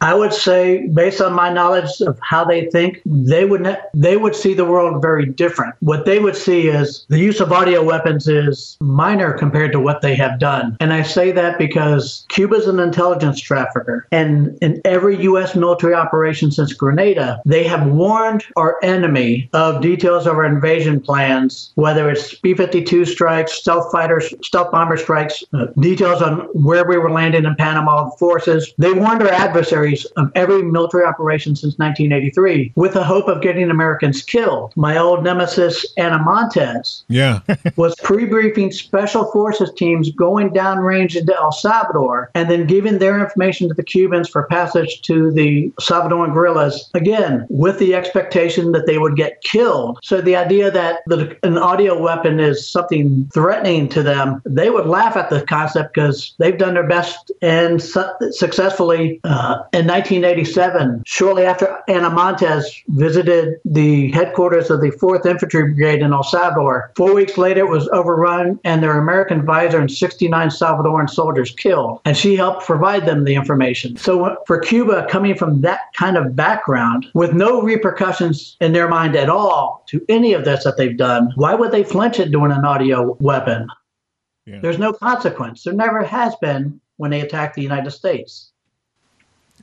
I 0.00 0.14
would 0.14 0.32
say, 0.32 0.86
based 0.88 1.20
on 1.20 1.32
my 1.32 1.50
knowledge 1.50 2.00
of 2.00 2.18
how 2.22 2.44
they 2.44 2.66
think, 2.66 3.00
they 3.06 3.44
would 3.44 3.62
ne- 3.62 3.80
they 3.94 4.16
would 4.16 4.36
see 4.36 4.52
the 4.54 4.64
world 4.64 5.00
very 5.00 5.26
different. 5.26 5.74
What 5.80 6.04
they 6.04 6.18
would 6.18 6.36
see 6.36 6.68
is 6.68 7.06
the 7.08 7.18
use 7.18 7.40
of 7.40 7.52
audio 7.52 7.82
weapons 7.82 8.28
is 8.28 8.76
minor 8.80 9.32
compared 9.32 9.72
to 9.72 9.80
what 9.80 10.02
they 10.02 10.14
have 10.16 10.38
done. 10.38 10.76
And 10.80 10.92
I 10.92 11.02
say 11.02 11.32
that 11.32 11.58
because 11.58 12.26
Cuba's 12.28 12.66
an 12.66 12.78
intelligence 12.78 13.40
trafficker, 13.40 14.06
and 14.12 14.56
in 14.60 14.80
every 14.84 15.22
U.S. 15.22 15.54
military 15.54 15.94
operation 15.94 16.50
since 16.50 16.72
Grenada, 16.72 17.40
they 17.46 17.64
have 17.64 17.86
warned 17.86 18.44
our 18.56 18.78
enemy 18.82 19.48
of 19.54 19.80
details 19.80 20.26
of 20.26 20.34
our 20.34 20.44
invasion 20.44 21.00
plans, 21.00 21.72
whether 21.76 22.10
it's 22.10 22.34
B-52 22.34 23.06
strikes, 23.06 23.52
stealth 23.52 23.90
fighters, 23.90 24.32
stealth 24.42 24.70
bomber 24.70 24.96
strikes, 24.96 25.42
uh, 25.54 25.66
details 25.80 26.20
on 26.20 26.40
where 26.52 26.86
we 26.86 26.98
were 26.98 27.10
landing 27.10 27.44
in 27.44 27.54
Panama 27.56 28.10
forces. 28.10 28.72
They 28.78 28.92
warned 28.92 29.22
our 29.22 29.28
adversaries 29.28 29.85
of 30.16 30.30
every 30.34 30.62
military 30.62 31.04
operation 31.04 31.54
since 31.54 31.78
1983 31.78 32.72
with 32.74 32.94
the 32.94 33.04
hope 33.04 33.28
of 33.28 33.42
getting 33.42 33.70
Americans 33.70 34.22
killed. 34.22 34.72
My 34.76 34.96
old 34.96 35.22
nemesis, 35.24 35.86
Ana 35.96 36.18
Montes, 36.18 37.04
Yeah. 37.08 37.40
was 37.76 37.94
pre-briefing 38.02 38.72
special 38.72 39.30
forces 39.32 39.72
teams 39.76 40.10
going 40.12 40.50
downrange 40.50 41.16
into 41.16 41.34
El 41.36 41.52
Salvador 41.52 42.30
and 42.34 42.50
then 42.50 42.66
giving 42.66 42.98
their 42.98 43.20
information 43.22 43.68
to 43.68 43.74
the 43.74 43.82
Cubans 43.82 44.28
for 44.28 44.44
passage 44.44 45.02
to 45.02 45.30
the 45.32 45.70
Salvadoran 45.80 46.32
guerrillas, 46.32 46.90
again, 46.94 47.46
with 47.48 47.78
the 47.78 47.94
expectation 47.94 48.72
that 48.72 48.86
they 48.86 48.98
would 48.98 49.16
get 49.16 49.40
killed. 49.42 49.98
So 50.02 50.20
the 50.20 50.36
idea 50.36 50.70
that 50.70 51.00
the, 51.06 51.36
an 51.42 51.58
audio 51.58 52.00
weapon 52.00 52.40
is 52.40 52.66
something 52.66 53.28
threatening 53.32 53.88
to 53.90 54.02
them, 54.02 54.42
they 54.44 54.70
would 54.70 54.86
laugh 54.86 55.16
at 55.16 55.30
the 55.30 55.42
concept 55.42 55.94
because 55.94 56.34
they've 56.38 56.58
done 56.58 56.74
their 56.74 56.86
best 56.86 57.30
and 57.42 57.82
su- 57.82 58.04
successfully 58.30 59.20
uh, 59.24 59.62
in 59.76 59.86
1987, 59.86 61.02
shortly 61.04 61.44
after 61.44 61.82
Ana 61.86 62.08
Montes 62.08 62.82
visited 62.88 63.56
the 63.66 64.10
headquarters 64.12 64.70
of 64.70 64.80
the 64.80 64.90
4th 64.90 65.26
Infantry 65.26 65.64
Brigade 65.64 66.00
in 66.00 66.14
El 66.14 66.22
Salvador. 66.22 66.92
Four 66.96 67.14
weeks 67.14 67.36
later, 67.36 67.60
it 67.60 67.68
was 67.68 67.86
overrun 67.88 68.58
and 68.64 68.82
their 68.82 68.98
American 68.98 69.38
advisor 69.38 69.78
and 69.78 69.90
69 69.90 70.48
Salvadoran 70.48 71.10
soldiers 71.10 71.50
killed. 71.50 72.00
And 72.06 72.16
she 72.16 72.36
helped 72.36 72.64
provide 72.64 73.04
them 73.04 73.24
the 73.24 73.34
information. 73.34 73.98
So 73.98 74.24
uh, 74.24 74.36
for 74.46 74.58
Cuba, 74.60 75.06
coming 75.10 75.34
from 75.34 75.60
that 75.60 75.80
kind 75.94 76.16
of 76.16 76.34
background, 76.34 77.08
with 77.12 77.34
no 77.34 77.60
repercussions 77.60 78.56
in 78.62 78.72
their 78.72 78.88
mind 78.88 79.14
at 79.14 79.28
all 79.28 79.84
to 79.88 80.02
any 80.08 80.32
of 80.32 80.46
this 80.46 80.64
that 80.64 80.78
they've 80.78 80.96
done, 80.96 81.32
why 81.34 81.54
would 81.54 81.70
they 81.70 81.84
flinch 81.84 82.18
at 82.18 82.30
doing 82.30 82.50
an 82.50 82.64
audio 82.64 83.14
weapon? 83.20 83.68
Yeah. 84.46 84.60
There's 84.60 84.78
no 84.78 84.94
consequence. 84.94 85.64
There 85.64 85.74
never 85.74 86.02
has 86.02 86.34
been 86.36 86.80
when 86.96 87.10
they 87.10 87.20
attack 87.20 87.54
the 87.54 87.62
United 87.62 87.90
States. 87.90 88.45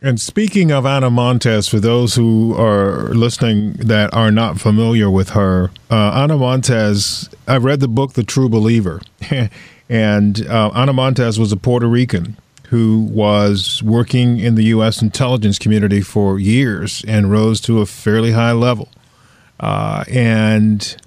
And 0.06 0.20
speaking 0.20 0.70
of 0.70 0.86
Ana 0.86 1.10
Montes, 1.10 1.70
for 1.70 1.80
those 1.80 2.16
who 2.16 2.54
are 2.60 3.14
listening 3.14 3.72
that 3.76 4.14
are 4.14 4.32
not 4.32 4.60
familiar 4.60 5.10
with 5.10 5.30
her, 5.30 5.72
uh, 5.90 5.96
Ana 5.96 6.38
Montes, 6.38 7.30
I 7.48 7.56
read 7.56 7.80
the 7.80 7.88
book 7.88 8.12
The 8.12 8.24
True 8.24 8.50
Believer, 8.50 9.00
and 9.90 10.46
uh, 10.46 10.72
Ana 10.74 10.92
Montes 10.92 11.38
was 11.38 11.54
a 11.54 11.58
Puerto 11.58 11.88
Rican 11.88 12.36
who 12.68 13.08
was 13.12 13.82
working 13.82 14.40
in 14.40 14.56
the 14.56 14.66
U.S. 14.66 15.02
intelligence 15.02 15.58
community 15.58 16.02
for 16.02 16.38
years 16.38 17.06
and 17.08 17.32
rose 17.32 17.62
to 17.62 17.80
a 17.80 17.86
fairly 17.86 18.32
high 18.34 18.52
level, 18.52 18.90
uh, 19.62 20.04
and 20.12 20.98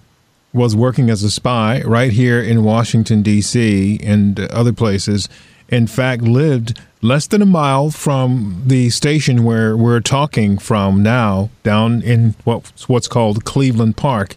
was 0.54 0.74
working 0.74 1.10
as 1.10 1.22
a 1.22 1.30
spy 1.30 1.82
right 1.82 2.12
here 2.12 2.40
in 2.40 2.64
Washington 2.64 3.20
D.C. 3.20 4.00
and 4.02 4.40
other 4.40 4.72
places. 4.72 5.28
In 5.68 5.86
fact, 5.86 6.22
lived 6.22 6.80
less 7.02 7.26
than 7.26 7.42
a 7.42 7.46
mile 7.46 7.90
from 7.90 8.62
the 8.66 8.90
station 8.90 9.44
where 9.44 9.76
we're 9.76 10.00
talking 10.00 10.58
from 10.58 11.02
now, 11.02 11.50
down 11.62 12.02
in 12.02 12.34
what's 12.44 12.88
what's 12.88 13.08
called 13.08 13.44
Cleveland 13.44 13.96
Park 13.96 14.36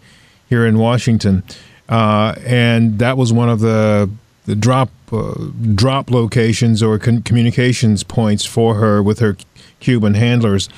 here 0.50 0.66
in 0.66 0.78
Washington, 0.80 1.44
uh, 1.88 2.36
and 2.46 3.00
that 3.00 3.18
was 3.18 3.32
one 3.32 3.50
of 3.50 3.60
the 3.60 4.10
the 4.46 4.56
drop 4.56 4.90
uh, 5.12 5.34
drop 5.76 6.10
locations 6.10 6.82
or 6.82 6.98
con- 6.98 7.22
communications 7.22 8.04
points 8.04 8.46
for 8.46 8.76
her 8.76 9.04
with 9.04 9.20
her 9.20 9.38
Cuban 9.80 10.16
handlers, 10.16 10.70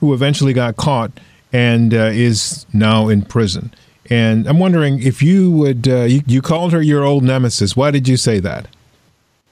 who 0.00 0.12
eventually 0.12 0.52
got 0.52 0.76
caught 0.76 1.12
and 1.52 1.94
uh, 1.94 2.10
is 2.12 2.66
now 2.72 3.08
in 3.08 3.22
prison. 3.22 3.72
And 4.08 4.48
I'm 4.48 4.58
wondering 4.58 5.00
if 5.00 5.22
you 5.22 5.50
would 5.52 5.86
uh, 5.86 6.02
you, 6.02 6.22
you 6.26 6.42
called 6.42 6.72
her 6.72 6.82
your 6.82 7.04
old 7.04 7.22
nemesis. 7.22 7.76
Why 7.76 7.92
did 7.92 8.08
you 8.08 8.16
say 8.16 8.40
that? 8.40 8.66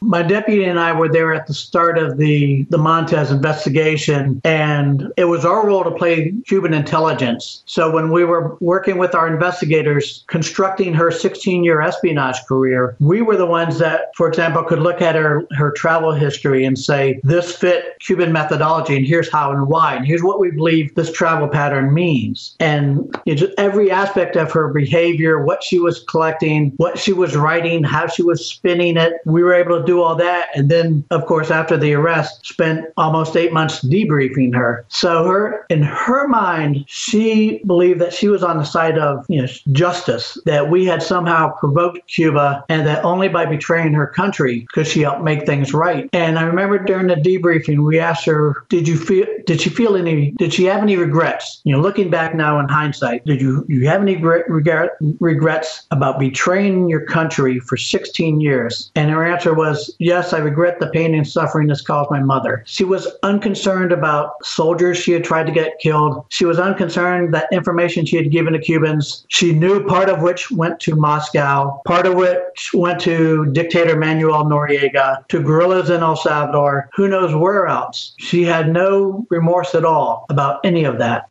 My 0.01 0.23
deputy 0.23 0.65
and 0.65 0.79
I 0.79 0.93
were 0.93 1.09
there 1.09 1.35
at 1.35 1.47
the 1.47 1.55
start 1.55 1.99
of 1.99 2.19
the, 2.19 2.67
the 2.71 2.79
Montes 2.79 3.31
investigation, 3.31 4.41
and 4.45 5.13
it 5.17 5.25
was 5.25 5.45
our 5.45 5.67
role 5.67 5.85
to 5.85 5.91
play 5.91 6.33
Cuban 6.47 6.73
intelligence. 6.73 7.63
So 7.67 7.91
when 7.91 8.11
we 8.11 8.25
were 8.25 8.57
working 8.61 8.99
with 8.99 9.15
our 9.15 9.27
investigators 9.27 10.25
constructing 10.29 10.95
her 10.95 11.11
16 11.11 11.65
year 11.65 11.81
espionage 11.81 12.37
career, 12.47 12.97
we 13.01 13.23
were 13.23 13.37
the 13.37 13.47
ones 13.47 13.79
that, 13.79 14.15
for 14.15 14.29
example, 14.29 14.63
could 14.63 14.81
look 14.81 15.03
at 15.03 15.15
her, 15.15 15.47
her 15.53 15.73
travel 15.73 16.13
history 16.13 16.65
and 16.65 16.79
say, 16.79 17.21
this 17.25 17.57
fit 17.57 17.97
Cuban 18.01 18.33
methodology, 18.33 18.97
and 18.97 19.07
here's 19.07 19.31
how 19.31 19.51
and 19.51 19.69
why, 19.69 19.97
and 19.97 20.07
here's 20.07 20.23
what 20.23 20.41
we 20.41 20.51
believe 20.51 20.95
this 20.95 21.13
travel 21.13 21.49
pattern 21.49 21.93
means. 21.93 22.55
And 22.61 23.15
every 23.59 23.91
aspect 23.91 24.37
of 24.37 24.53
her 24.53 24.69
behavior, 24.69 25.45
what 25.45 25.63
she 25.63 25.79
was 25.79 26.03
collecting, 26.05 26.73
what 26.77 26.99
she 26.99 27.13
was 27.13 27.37
writing, 27.37 27.83
how 27.83 28.07
she 28.07 28.23
was 28.23 28.47
spinning 28.47 28.97
it, 28.97 29.15
we 29.25 29.43
were 29.43 29.55
able 29.55 29.81
to 29.81 29.88
do 29.89 30.03
all 30.03 30.15
that. 30.15 30.49
And 30.55 30.69
then, 30.69 31.05
of 31.11 31.25
course, 31.25 31.51
after 31.51 31.77
the 31.79 31.95
arrest, 31.95 32.45
spent 32.45 32.87
almost 32.99 33.37
eight 33.37 33.53
months 33.53 33.83
debriefing 33.83 34.55
her. 34.55 34.85
So 34.89 35.25
her, 35.25 35.65
in 35.71 35.83
her 35.83 36.29
mind, 36.29 36.85
she 36.87 37.63
believed 37.67 38.01
that 38.01 38.13
she 38.13 38.29
was 38.29 38.43
on 38.43 38.59
the 38.59 38.65
side 38.65 38.99
of 38.99 39.25
you 39.29 39.41
know, 39.41 39.49
justice, 39.73 40.37
that 40.45 40.69
we 40.71 40.85
had 40.85 41.03
somehow 41.03 41.53
provoked 41.59 42.07
Cuba, 42.07 42.65
and 42.69 42.87
that 42.87 43.03
only 43.03 43.29
by 43.29 43.47
betraying 43.47 43.95
her 43.95 44.07
country 44.07 44.67
could 44.73 44.87
she 44.87 45.01
help 45.01 45.23
make 45.23 45.47
things 45.47 45.73
right. 45.73 46.11
And 46.13 46.39
I 46.39 46.43
remember 46.43 46.79
during 46.79 47.07
the 47.07 47.15
debriefing, 47.15 47.85
we 47.85 47.99
asked 47.99 48.27
her, 48.27 48.65
"Did 48.69 48.87
you 48.87 48.97
feel? 48.97 49.27
Did 49.47 49.63
she 49.63 49.71
feel 49.71 49.97
any? 49.97 50.33
Did 50.33 50.53
she 50.53 50.65
have 50.65 50.83
any 50.83 50.97
regrets? 50.97 51.61
You 51.65 51.73
know, 51.75 51.81
looking 51.81 52.11
back 52.11 52.35
now 52.35 52.61
in 52.61 52.69
hindsight, 52.69 53.25
did 53.25 53.41
you 53.41 53.65
you 53.69 53.89
have 53.89 54.03
any 54.03 54.17
regret, 54.17 54.51
regret, 54.51 54.91
regrets 55.21 55.87
about 55.91 56.19
betraying 56.19 56.89
your 56.91 57.05
country 57.07 57.59
for 57.61 57.77
16 57.79 58.41
years?" 58.41 58.91
And 58.95 59.11
her 59.11 59.25
answer 59.25 59.55
was, 59.79 59.95
"Yes, 59.99 60.33
I 60.33 60.39
regret 60.39 60.81
the 60.81 60.89
pain 60.89 61.15
and 61.15 61.27
suffering 61.27 61.69
this 61.69 61.81
caused 61.81 62.11
my 62.11 62.21
mother." 62.21 62.63
She 62.67 62.85
was 62.85 63.07
unconcerned 63.23 63.93
about 63.93 64.45
soldiers 64.45 64.99
she 64.99 65.13
had 65.13 65.25
tried 65.25 65.47
to 65.47 65.53
get 65.53 65.79
killed. 65.79 66.25
She 66.29 66.45
was 66.45 66.59
unconcerned 66.59 67.33
that 67.35 67.49
information 67.53 68.05
she 68.05 68.17
had 68.17 68.31
given 68.31 68.53
to 68.53 68.59
Cubans, 68.59 69.25
she 69.29 69.53
knew 69.53 69.85
part 69.85 70.09
of 70.09 70.23
which 70.23 70.51
went 70.51 70.81
to 70.81 70.97
Moscow, 70.97 71.81
part 71.87 72.07
of 72.07 72.15
which 72.15 72.71
went 72.75 73.01
to 73.01 73.47
dictator 73.53 73.97
Manuel 73.97 74.45
Noriega, 74.45 75.27
to 75.29 75.41
guerrillas 75.41 75.91
in 75.91 76.03
El 76.03 76.17
Salvador, 76.17 76.89
who 76.95 77.09
knows 77.09 77.35
where 77.35 77.67
else. 77.67 78.15
She 78.19 78.45
had 78.45 78.73
no 78.73 79.27
remorse 79.31 79.75
at 79.75 79.85
all 79.85 80.27
about 80.29 80.61
any 80.65 80.85
of 80.85 80.99
that. 80.99 81.29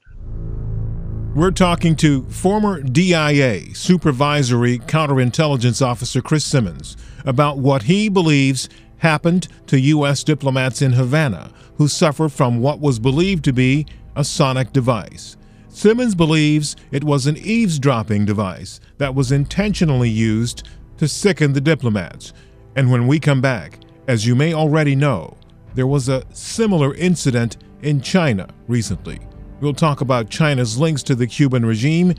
We're 1.38 1.52
talking 1.52 1.96
to 1.98 2.24
former 2.24 2.82
DIA 2.82 3.76
Supervisory 3.76 4.80
Counterintelligence 4.80 5.86
Officer 5.86 6.20
Chris 6.20 6.44
Simmons 6.44 6.98
about 7.26 7.60
what 7.60 7.84
he 7.84 8.10
believes 8.10 8.68
happened 8.98 9.48
to 9.68 9.80
U.S. 9.80 10.24
diplomats 10.24 10.82
in 10.82 10.94
Havana 10.94 11.52
who 11.76 11.88
suffered 11.88 12.30
from 12.30 12.60
what 12.60 12.80
was 12.80 12.98
believed 12.98 13.44
to 13.44 13.54
be 13.54 13.86
a 14.16 14.24
sonic 14.24 14.74
device. 14.74 15.38
Simmons 15.70 16.16
believes 16.16 16.76
it 16.90 17.04
was 17.04 17.28
an 17.28 17.38
eavesdropping 17.38 18.26
device 18.26 18.80
that 18.98 19.14
was 19.14 19.32
intentionally 19.32 20.10
used 20.10 20.68
to 20.98 21.08
sicken 21.08 21.54
the 21.54 21.62
diplomats. 21.62 22.34
And 22.76 22.90
when 22.90 23.06
we 23.06 23.20
come 23.20 23.42
back, 23.42 23.82
as 24.08 24.26
you 24.26 24.34
may 24.34 24.56
already 24.56 24.96
know, 24.96 25.38
there 25.76 25.86
was 25.86 26.10
a 26.10 26.24
similar 26.34 26.96
incident 26.96 27.58
in 27.84 28.02
China 28.02 28.48
recently. 28.68 29.20
We'll 29.60 29.74
talk 29.74 30.02
about 30.02 30.30
China's 30.30 30.78
links 30.78 31.02
to 31.04 31.16
the 31.16 31.26
Cuban 31.26 31.66
regime 31.66 32.14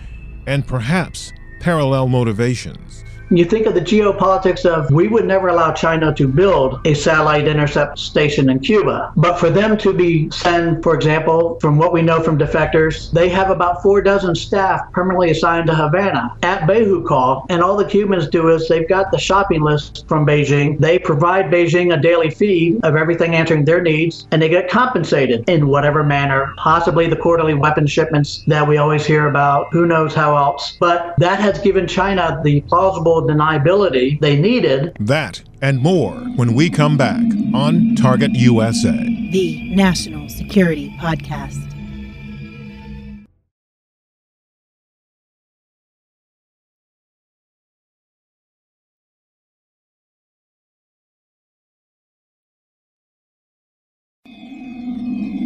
and 0.48 0.66
perhaps 0.66 1.32
parallel 1.60 2.08
motivations. 2.08 3.04
You 3.30 3.44
think 3.44 3.66
of 3.66 3.74
the 3.74 3.82
geopolitics 3.82 4.64
of 4.64 4.90
we 4.90 5.06
would 5.06 5.26
never 5.26 5.48
allow 5.48 5.72
China 5.72 6.14
to 6.14 6.26
build 6.26 6.80
a 6.86 6.94
satellite 6.94 7.46
intercept 7.46 7.98
station 7.98 8.48
in 8.48 8.58
Cuba. 8.60 9.12
But 9.16 9.38
for 9.38 9.50
them 9.50 9.76
to 9.78 9.92
be 9.92 10.30
sent, 10.30 10.82
for 10.82 10.94
example, 10.94 11.58
from 11.60 11.76
what 11.76 11.92
we 11.92 12.00
know 12.00 12.22
from 12.22 12.38
defectors, 12.38 13.12
they 13.12 13.28
have 13.28 13.50
about 13.50 13.82
four 13.82 14.00
dozen 14.00 14.34
staff 14.34 14.90
permanently 14.92 15.30
assigned 15.30 15.66
to 15.66 15.74
Havana 15.74 16.36
at 16.42 16.62
Bejucal, 16.62 17.44
And 17.50 17.62
all 17.62 17.76
the 17.76 17.84
Cubans 17.84 18.28
do 18.28 18.48
is 18.48 18.66
they've 18.66 18.88
got 18.88 19.10
the 19.10 19.18
shopping 19.18 19.60
list 19.60 20.06
from 20.08 20.26
Beijing. 20.26 20.78
They 20.78 20.98
provide 20.98 21.46
Beijing 21.46 21.92
a 21.92 22.00
daily 22.00 22.30
feed 22.30 22.82
of 22.82 22.96
everything 22.96 23.34
answering 23.34 23.66
their 23.66 23.82
needs, 23.82 24.26
and 24.30 24.40
they 24.40 24.48
get 24.48 24.70
compensated 24.70 25.46
in 25.50 25.68
whatever 25.68 26.02
manner, 26.02 26.54
possibly 26.56 27.06
the 27.06 27.16
quarterly 27.16 27.54
weapon 27.54 27.86
shipments 27.86 28.42
that 28.46 28.66
we 28.66 28.78
always 28.78 29.04
hear 29.04 29.28
about. 29.28 29.66
Who 29.72 29.84
knows 29.84 30.14
how 30.14 30.34
else? 30.34 30.78
But 30.80 31.14
that 31.18 31.40
has 31.40 31.58
given 31.60 31.86
China 31.86 32.40
the 32.42 32.62
plausible 32.62 33.17
deniability 33.26 34.20
they 34.20 34.38
needed. 34.38 34.96
That 35.00 35.42
and 35.60 35.80
more 35.80 36.14
when 36.36 36.54
we 36.54 36.70
come 36.70 36.96
back 36.96 37.22
on 37.54 37.94
Target 37.96 38.32
USA, 38.34 38.96
the 39.32 39.74
National 39.74 40.28
Security 40.28 40.90
Podcast. 40.98 41.68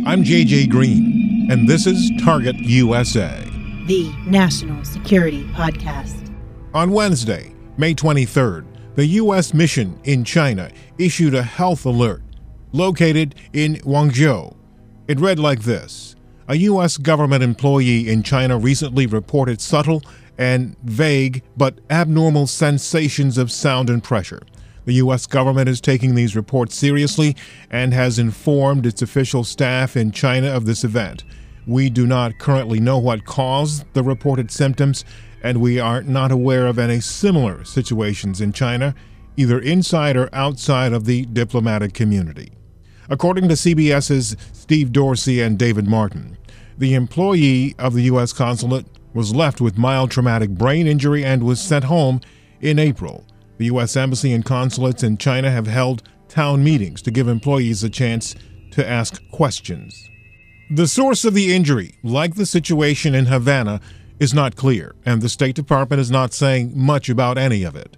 I'm 0.04 0.24
JJ 0.24 0.68
Green, 0.68 1.46
and 1.48 1.68
this 1.68 1.86
is 1.86 2.10
Target 2.24 2.56
USA, 2.58 3.44
the 3.86 4.12
National 4.26 4.84
Security 4.84 5.44
Podcast. 5.52 6.28
On 6.74 6.90
Wednesday, 6.90 7.51
May 7.78 7.94
23rd, 7.94 8.66
the 8.96 9.06
U.S. 9.06 9.54
mission 9.54 9.98
in 10.04 10.24
China 10.24 10.70
issued 10.98 11.34
a 11.34 11.42
health 11.42 11.86
alert 11.86 12.22
located 12.72 13.34
in 13.54 13.76
Guangzhou. 13.76 14.54
It 15.08 15.18
read 15.18 15.38
like 15.38 15.62
this 15.62 16.14
A 16.48 16.56
U.S. 16.56 16.98
government 16.98 17.42
employee 17.42 18.08
in 18.10 18.22
China 18.22 18.58
recently 18.58 19.06
reported 19.06 19.60
subtle 19.60 20.02
and 20.36 20.76
vague 20.82 21.42
but 21.56 21.78
abnormal 21.88 22.46
sensations 22.46 23.38
of 23.38 23.50
sound 23.50 23.88
and 23.88 24.04
pressure. 24.04 24.42
The 24.84 24.94
U.S. 24.94 25.26
government 25.26 25.68
is 25.68 25.80
taking 25.80 26.14
these 26.14 26.36
reports 26.36 26.74
seriously 26.74 27.36
and 27.70 27.94
has 27.94 28.18
informed 28.18 28.84
its 28.84 29.00
official 29.00 29.44
staff 29.44 29.96
in 29.96 30.12
China 30.12 30.48
of 30.48 30.66
this 30.66 30.84
event. 30.84 31.24
We 31.66 31.88
do 31.88 32.06
not 32.06 32.38
currently 32.38 32.80
know 32.80 32.98
what 32.98 33.24
caused 33.24 33.84
the 33.94 34.02
reported 34.02 34.50
symptoms, 34.50 35.04
and 35.42 35.60
we 35.60 35.78
are 35.78 36.02
not 36.02 36.32
aware 36.32 36.66
of 36.66 36.78
any 36.78 37.00
similar 37.00 37.64
situations 37.64 38.40
in 38.40 38.52
China, 38.52 38.94
either 39.36 39.58
inside 39.58 40.16
or 40.16 40.28
outside 40.32 40.92
of 40.92 41.04
the 41.04 41.26
diplomatic 41.26 41.92
community. 41.94 42.52
According 43.10 43.48
to 43.48 43.54
CBS's 43.54 44.36
Steve 44.52 44.92
Dorsey 44.92 45.40
and 45.40 45.58
David 45.58 45.86
Martin, 45.86 46.38
the 46.78 46.94
employee 46.94 47.74
of 47.78 47.94
the 47.94 48.02
U.S. 48.04 48.32
consulate 48.32 48.86
was 49.14 49.34
left 49.34 49.60
with 49.60 49.76
mild 49.76 50.10
traumatic 50.10 50.50
brain 50.50 50.86
injury 50.86 51.24
and 51.24 51.42
was 51.42 51.60
sent 51.60 51.84
home 51.84 52.20
in 52.60 52.78
April. 52.78 53.26
The 53.58 53.66
U.S. 53.66 53.96
Embassy 53.96 54.32
and 54.32 54.44
consulates 54.44 55.02
in 55.02 55.18
China 55.18 55.50
have 55.50 55.66
held 55.66 56.02
town 56.28 56.64
meetings 56.64 57.02
to 57.02 57.10
give 57.10 57.28
employees 57.28 57.84
a 57.84 57.90
chance 57.90 58.34
to 58.70 58.88
ask 58.88 59.20
questions. 59.30 60.08
The 60.70 60.88
source 60.88 61.26
of 61.26 61.34
the 61.34 61.54
injury, 61.54 61.94
like 62.02 62.36
the 62.36 62.46
situation 62.46 63.14
in 63.14 63.26
Havana, 63.26 63.80
is 64.22 64.32
not 64.32 64.54
clear, 64.54 64.94
and 65.04 65.20
the 65.20 65.28
State 65.28 65.56
Department 65.56 65.98
is 65.98 66.08
not 66.08 66.32
saying 66.32 66.70
much 66.76 67.08
about 67.08 67.36
any 67.36 67.64
of 67.64 67.74
it. 67.74 67.96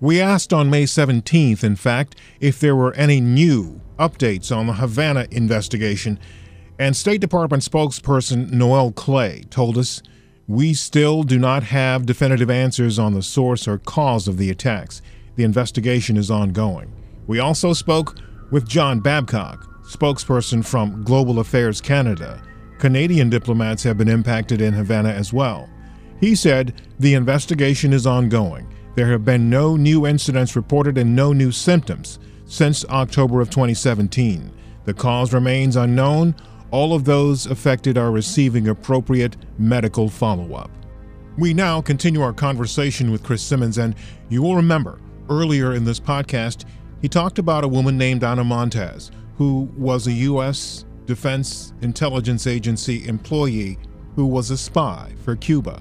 We 0.00 0.20
asked 0.20 0.52
on 0.52 0.68
May 0.68 0.82
17th, 0.82 1.62
in 1.62 1.76
fact, 1.76 2.16
if 2.40 2.58
there 2.58 2.74
were 2.74 2.92
any 2.94 3.20
new 3.20 3.80
updates 3.96 4.54
on 4.54 4.66
the 4.66 4.72
Havana 4.72 5.28
investigation, 5.30 6.18
and 6.76 6.96
State 6.96 7.20
Department 7.20 7.62
spokesperson 7.62 8.50
Noel 8.50 8.90
Clay 8.90 9.44
told 9.48 9.78
us 9.78 10.02
we 10.48 10.74
still 10.74 11.22
do 11.22 11.38
not 11.38 11.62
have 11.62 12.04
definitive 12.04 12.50
answers 12.50 12.98
on 12.98 13.14
the 13.14 13.22
source 13.22 13.68
or 13.68 13.78
cause 13.78 14.26
of 14.26 14.38
the 14.38 14.50
attacks. 14.50 15.00
The 15.36 15.44
investigation 15.44 16.16
is 16.16 16.32
ongoing. 16.32 16.92
We 17.28 17.38
also 17.38 17.74
spoke 17.74 18.18
with 18.50 18.68
John 18.68 18.98
Babcock, 18.98 19.68
spokesperson 19.84 20.66
from 20.66 21.04
Global 21.04 21.38
Affairs 21.38 21.80
Canada. 21.80 22.42
Canadian 22.80 23.30
diplomats 23.30 23.82
have 23.84 23.98
been 23.98 24.08
impacted 24.08 24.60
in 24.60 24.72
Havana 24.72 25.10
as 25.10 25.32
well. 25.32 25.68
He 26.18 26.34
said 26.34 26.80
the 26.98 27.14
investigation 27.14 27.92
is 27.92 28.06
ongoing. 28.06 28.66
There 28.96 29.10
have 29.12 29.24
been 29.24 29.48
no 29.48 29.76
new 29.76 30.06
incidents 30.06 30.56
reported 30.56 30.98
and 30.98 31.14
no 31.14 31.32
new 31.32 31.52
symptoms 31.52 32.18
since 32.46 32.84
October 32.86 33.40
of 33.40 33.50
2017. 33.50 34.50
The 34.84 34.94
cause 34.94 35.32
remains 35.32 35.76
unknown, 35.76 36.34
all 36.70 36.94
of 36.94 37.04
those 37.04 37.46
affected 37.46 37.98
are 37.98 38.10
receiving 38.10 38.68
appropriate 38.68 39.36
medical 39.58 40.08
follow 40.08 40.54
up. 40.54 40.70
We 41.36 41.54
now 41.54 41.80
continue 41.80 42.22
our 42.22 42.32
conversation 42.32 43.12
with 43.12 43.22
Chris 43.22 43.42
Simmons, 43.42 43.78
and 43.78 43.94
you 44.28 44.42
will 44.42 44.56
remember 44.56 44.98
earlier 45.28 45.74
in 45.74 45.84
this 45.84 46.00
podcast, 46.00 46.64
he 47.00 47.08
talked 47.08 47.38
about 47.38 47.64
a 47.64 47.68
woman 47.68 47.96
named 47.96 48.24
Ana 48.24 48.44
Montes, 48.44 49.10
who 49.36 49.70
was 49.76 50.06
a 50.06 50.12
U.S. 50.12 50.84
Defense 51.06 51.72
Intelligence 51.80 52.46
Agency 52.46 53.06
employee 53.06 53.78
who 54.16 54.26
was 54.26 54.50
a 54.50 54.56
spy 54.56 55.12
for 55.24 55.36
Cuba. 55.36 55.80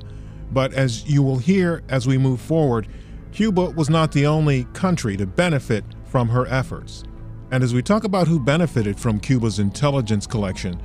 But 0.52 0.74
as 0.74 1.08
you 1.08 1.22
will 1.22 1.38
hear 1.38 1.84
as 1.90 2.08
we 2.08 2.18
move 2.18 2.42
forward, 2.42 2.88
Cuba 3.32 3.72
was 3.72 3.90
not 3.90 4.12
the 4.12 4.26
only 4.26 4.64
country 4.74 5.16
to 5.18 5.28
benefit 5.28 5.84
from 6.06 6.30
her 6.30 6.48
efforts. 6.48 7.04
And 7.52 7.64
as 7.64 7.74
we 7.74 7.82
talk 7.82 8.04
about 8.04 8.28
who 8.28 8.40
benefited 8.40 9.00
from 9.00 9.20
Cuba's 9.20 9.60
intelligence 9.60 10.26
collection, 10.26 10.82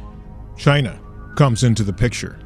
China 0.57 1.01
comes 1.37 1.65
into 1.65 1.83
the 1.83 1.93
picture. 1.93 2.39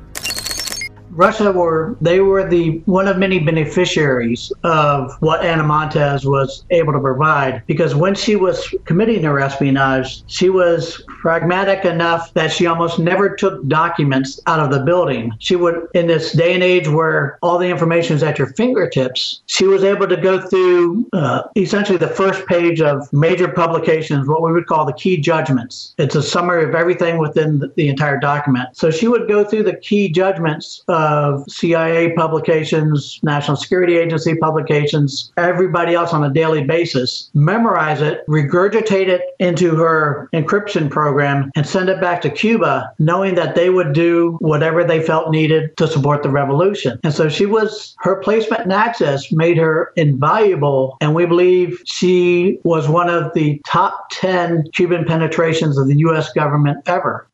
Russia 1.11 1.51
were 1.53 1.97
they 2.01 2.21
were 2.21 2.49
the 2.49 2.79
one 2.87 3.09
of 3.09 3.19
many 3.19 3.39
beneficiaries 3.39 4.53
of 4.65 5.15
what 5.21 5.45
Ana 5.45 5.65
Montes 5.65 6.25
was 6.25 6.65
able 6.71 6.93
to 6.93 7.01
provide 7.01 7.63
because 7.67 7.95
when 7.95 8.15
she 8.15 8.37
was 8.37 8.75
committing 8.85 9.23
her 9.25 9.41
espionage, 9.41 10.23
she 10.27 10.51
was 10.51 11.03
pragmatic 11.07 11.85
enough 11.85 12.33
that 12.35 12.53
she 12.53 12.67
almost 12.67 12.99
never 12.99 13.35
took 13.35 13.67
documents 13.69 14.41
out 14.47 14.61
of 14.61 14.71
the 14.71 14.81
building. 14.81 15.33
She 15.39 15.57
would, 15.57 15.89
in 15.95 16.07
this 16.07 16.33
day 16.33 16.55
and 16.55 16.63
age 16.63 16.89
where 16.89 17.39
all 17.43 17.59
the 17.59 17.69
information 17.69 18.17
is 18.17 18.23
at 18.23 18.39
your 18.39 18.49
fingertips, 18.49 19.43
she 19.47 19.67
was 19.67 19.85
able 19.85 20.07
to 20.07 20.17
go 20.17 20.41
through 20.41 21.07
uh, 21.13 21.43
essentially 21.57 21.99
the 21.99 22.09
first 22.09 22.47
page 22.47 22.81
of 22.81 23.13
major 23.13 23.49
publications, 23.49 24.29
what 24.29 24.43
we 24.43 24.53
would 24.53 24.67
call 24.67 24.85
the 24.85 24.93
key 24.93 25.17
judgments. 25.17 25.95
It's 25.99 26.15
a 26.15 26.23
summary 26.23 26.65
of 26.65 26.75
everything 26.75 27.19
within 27.19 27.59
the, 27.59 27.69
the 27.77 27.89
entire 27.89 28.19
document. 28.19 28.77
So 28.77 28.91
she 28.91 29.09
would 29.09 29.29
go 29.29 29.45
through 29.45 29.65
the 29.65 29.77
key 29.77 30.09
judgments. 30.09 30.83
Of 30.99 31.45
CIA 31.49 32.13
publications, 32.15 33.21
National 33.23 33.57
Security 33.57 33.97
Agency 33.97 34.35
publications, 34.35 35.33
everybody 35.37 35.95
else 35.95 36.13
on 36.13 36.25
a 36.25 36.33
daily 36.33 36.65
basis, 36.65 37.31
memorize 37.35 38.01
it, 38.01 38.27
regurgitate 38.27 39.07
it 39.07 39.23
into 39.39 39.77
her 39.77 40.29
encryption 40.33 40.91
program, 40.91 41.53
and 41.55 41.65
send 41.67 41.89
it 41.89 42.01
back 42.01 42.21
to 42.23 42.31
Cuba, 42.31 42.93
knowing 42.99 43.37
that 43.37 43.55
they 43.55 43.71
would 43.71 43.93
do 43.93 44.37
whatever 44.41 44.83
they 44.83 45.01
felt 45.01 45.31
needed 45.31 45.77
to 45.77 45.87
support 45.87 46.25
the 46.25 46.31
revolution. 46.31 46.99
And 47.05 47.15
so 47.15 47.29
she 47.29 47.47
was, 47.47 47.95
her 48.01 48.17
placement 48.17 48.63
in 48.65 48.73
Access 48.73 49.31
made 49.31 49.57
her 49.57 49.93
invaluable. 49.95 50.97
And 51.01 51.15
we 51.15 51.27
believe 51.27 51.81
she 51.85 52.59
was 52.65 52.89
one 52.89 53.09
of 53.09 53.33
the 53.35 53.61
top 53.69 54.09
10 54.11 54.65
Cuban 54.75 55.05
penetrations 55.05 55.79
of 55.79 55.87
the 55.87 55.99
U.S. 55.99 56.33
government 56.33 56.79
ever. 56.87 57.29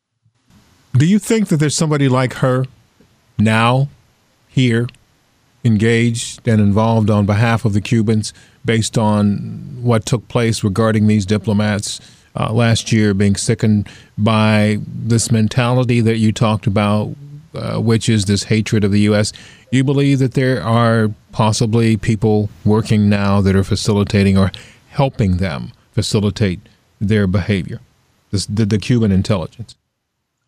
Do 0.95 1.05
you 1.05 1.19
think 1.19 1.47
that 1.47 1.57
there's 1.57 1.75
somebody 1.75 2.07
like 2.07 2.33
her 2.35 2.65
now 3.37 3.89
here 4.47 4.87
engaged 5.63 6.47
and 6.47 6.61
involved 6.61 7.09
on 7.09 7.25
behalf 7.25 7.65
of 7.65 7.73
the 7.73 7.81
Cubans 7.81 8.33
based 8.63 8.97
on 8.97 9.77
what 9.81 10.05
took 10.05 10.27
place 10.27 10.63
regarding 10.63 11.07
these 11.07 11.25
diplomats 11.25 11.99
uh, 12.35 12.51
last 12.51 12.91
year 12.91 13.13
being 13.13 13.35
sickened 13.35 13.87
by 14.17 14.79
this 14.87 15.31
mentality 15.31 16.01
that 16.01 16.17
you 16.17 16.31
talked 16.31 16.67
about, 16.67 17.15
uh, 17.53 17.79
which 17.79 18.09
is 18.09 18.25
this 18.25 18.43
hatred 18.43 18.83
of 18.83 18.91
the 18.91 19.01
U.S. 19.01 19.33
You 19.71 19.83
believe 19.83 20.19
that 20.19 20.33
there 20.33 20.61
are 20.61 21.11
possibly 21.31 21.97
people 21.97 22.49
working 22.63 23.09
now 23.09 23.41
that 23.41 23.55
are 23.55 23.63
facilitating 23.63 24.37
or 24.37 24.51
helping 24.89 25.37
them 25.37 25.71
facilitate 25.91 26.59
their 26.99 27.27
behavior, 27.27 27.79
this, 28.31 28.45
the, 28.45 28.65
the 28.65 28.77
Cuban 28.77 29.11
intelligence? 29.11 29.75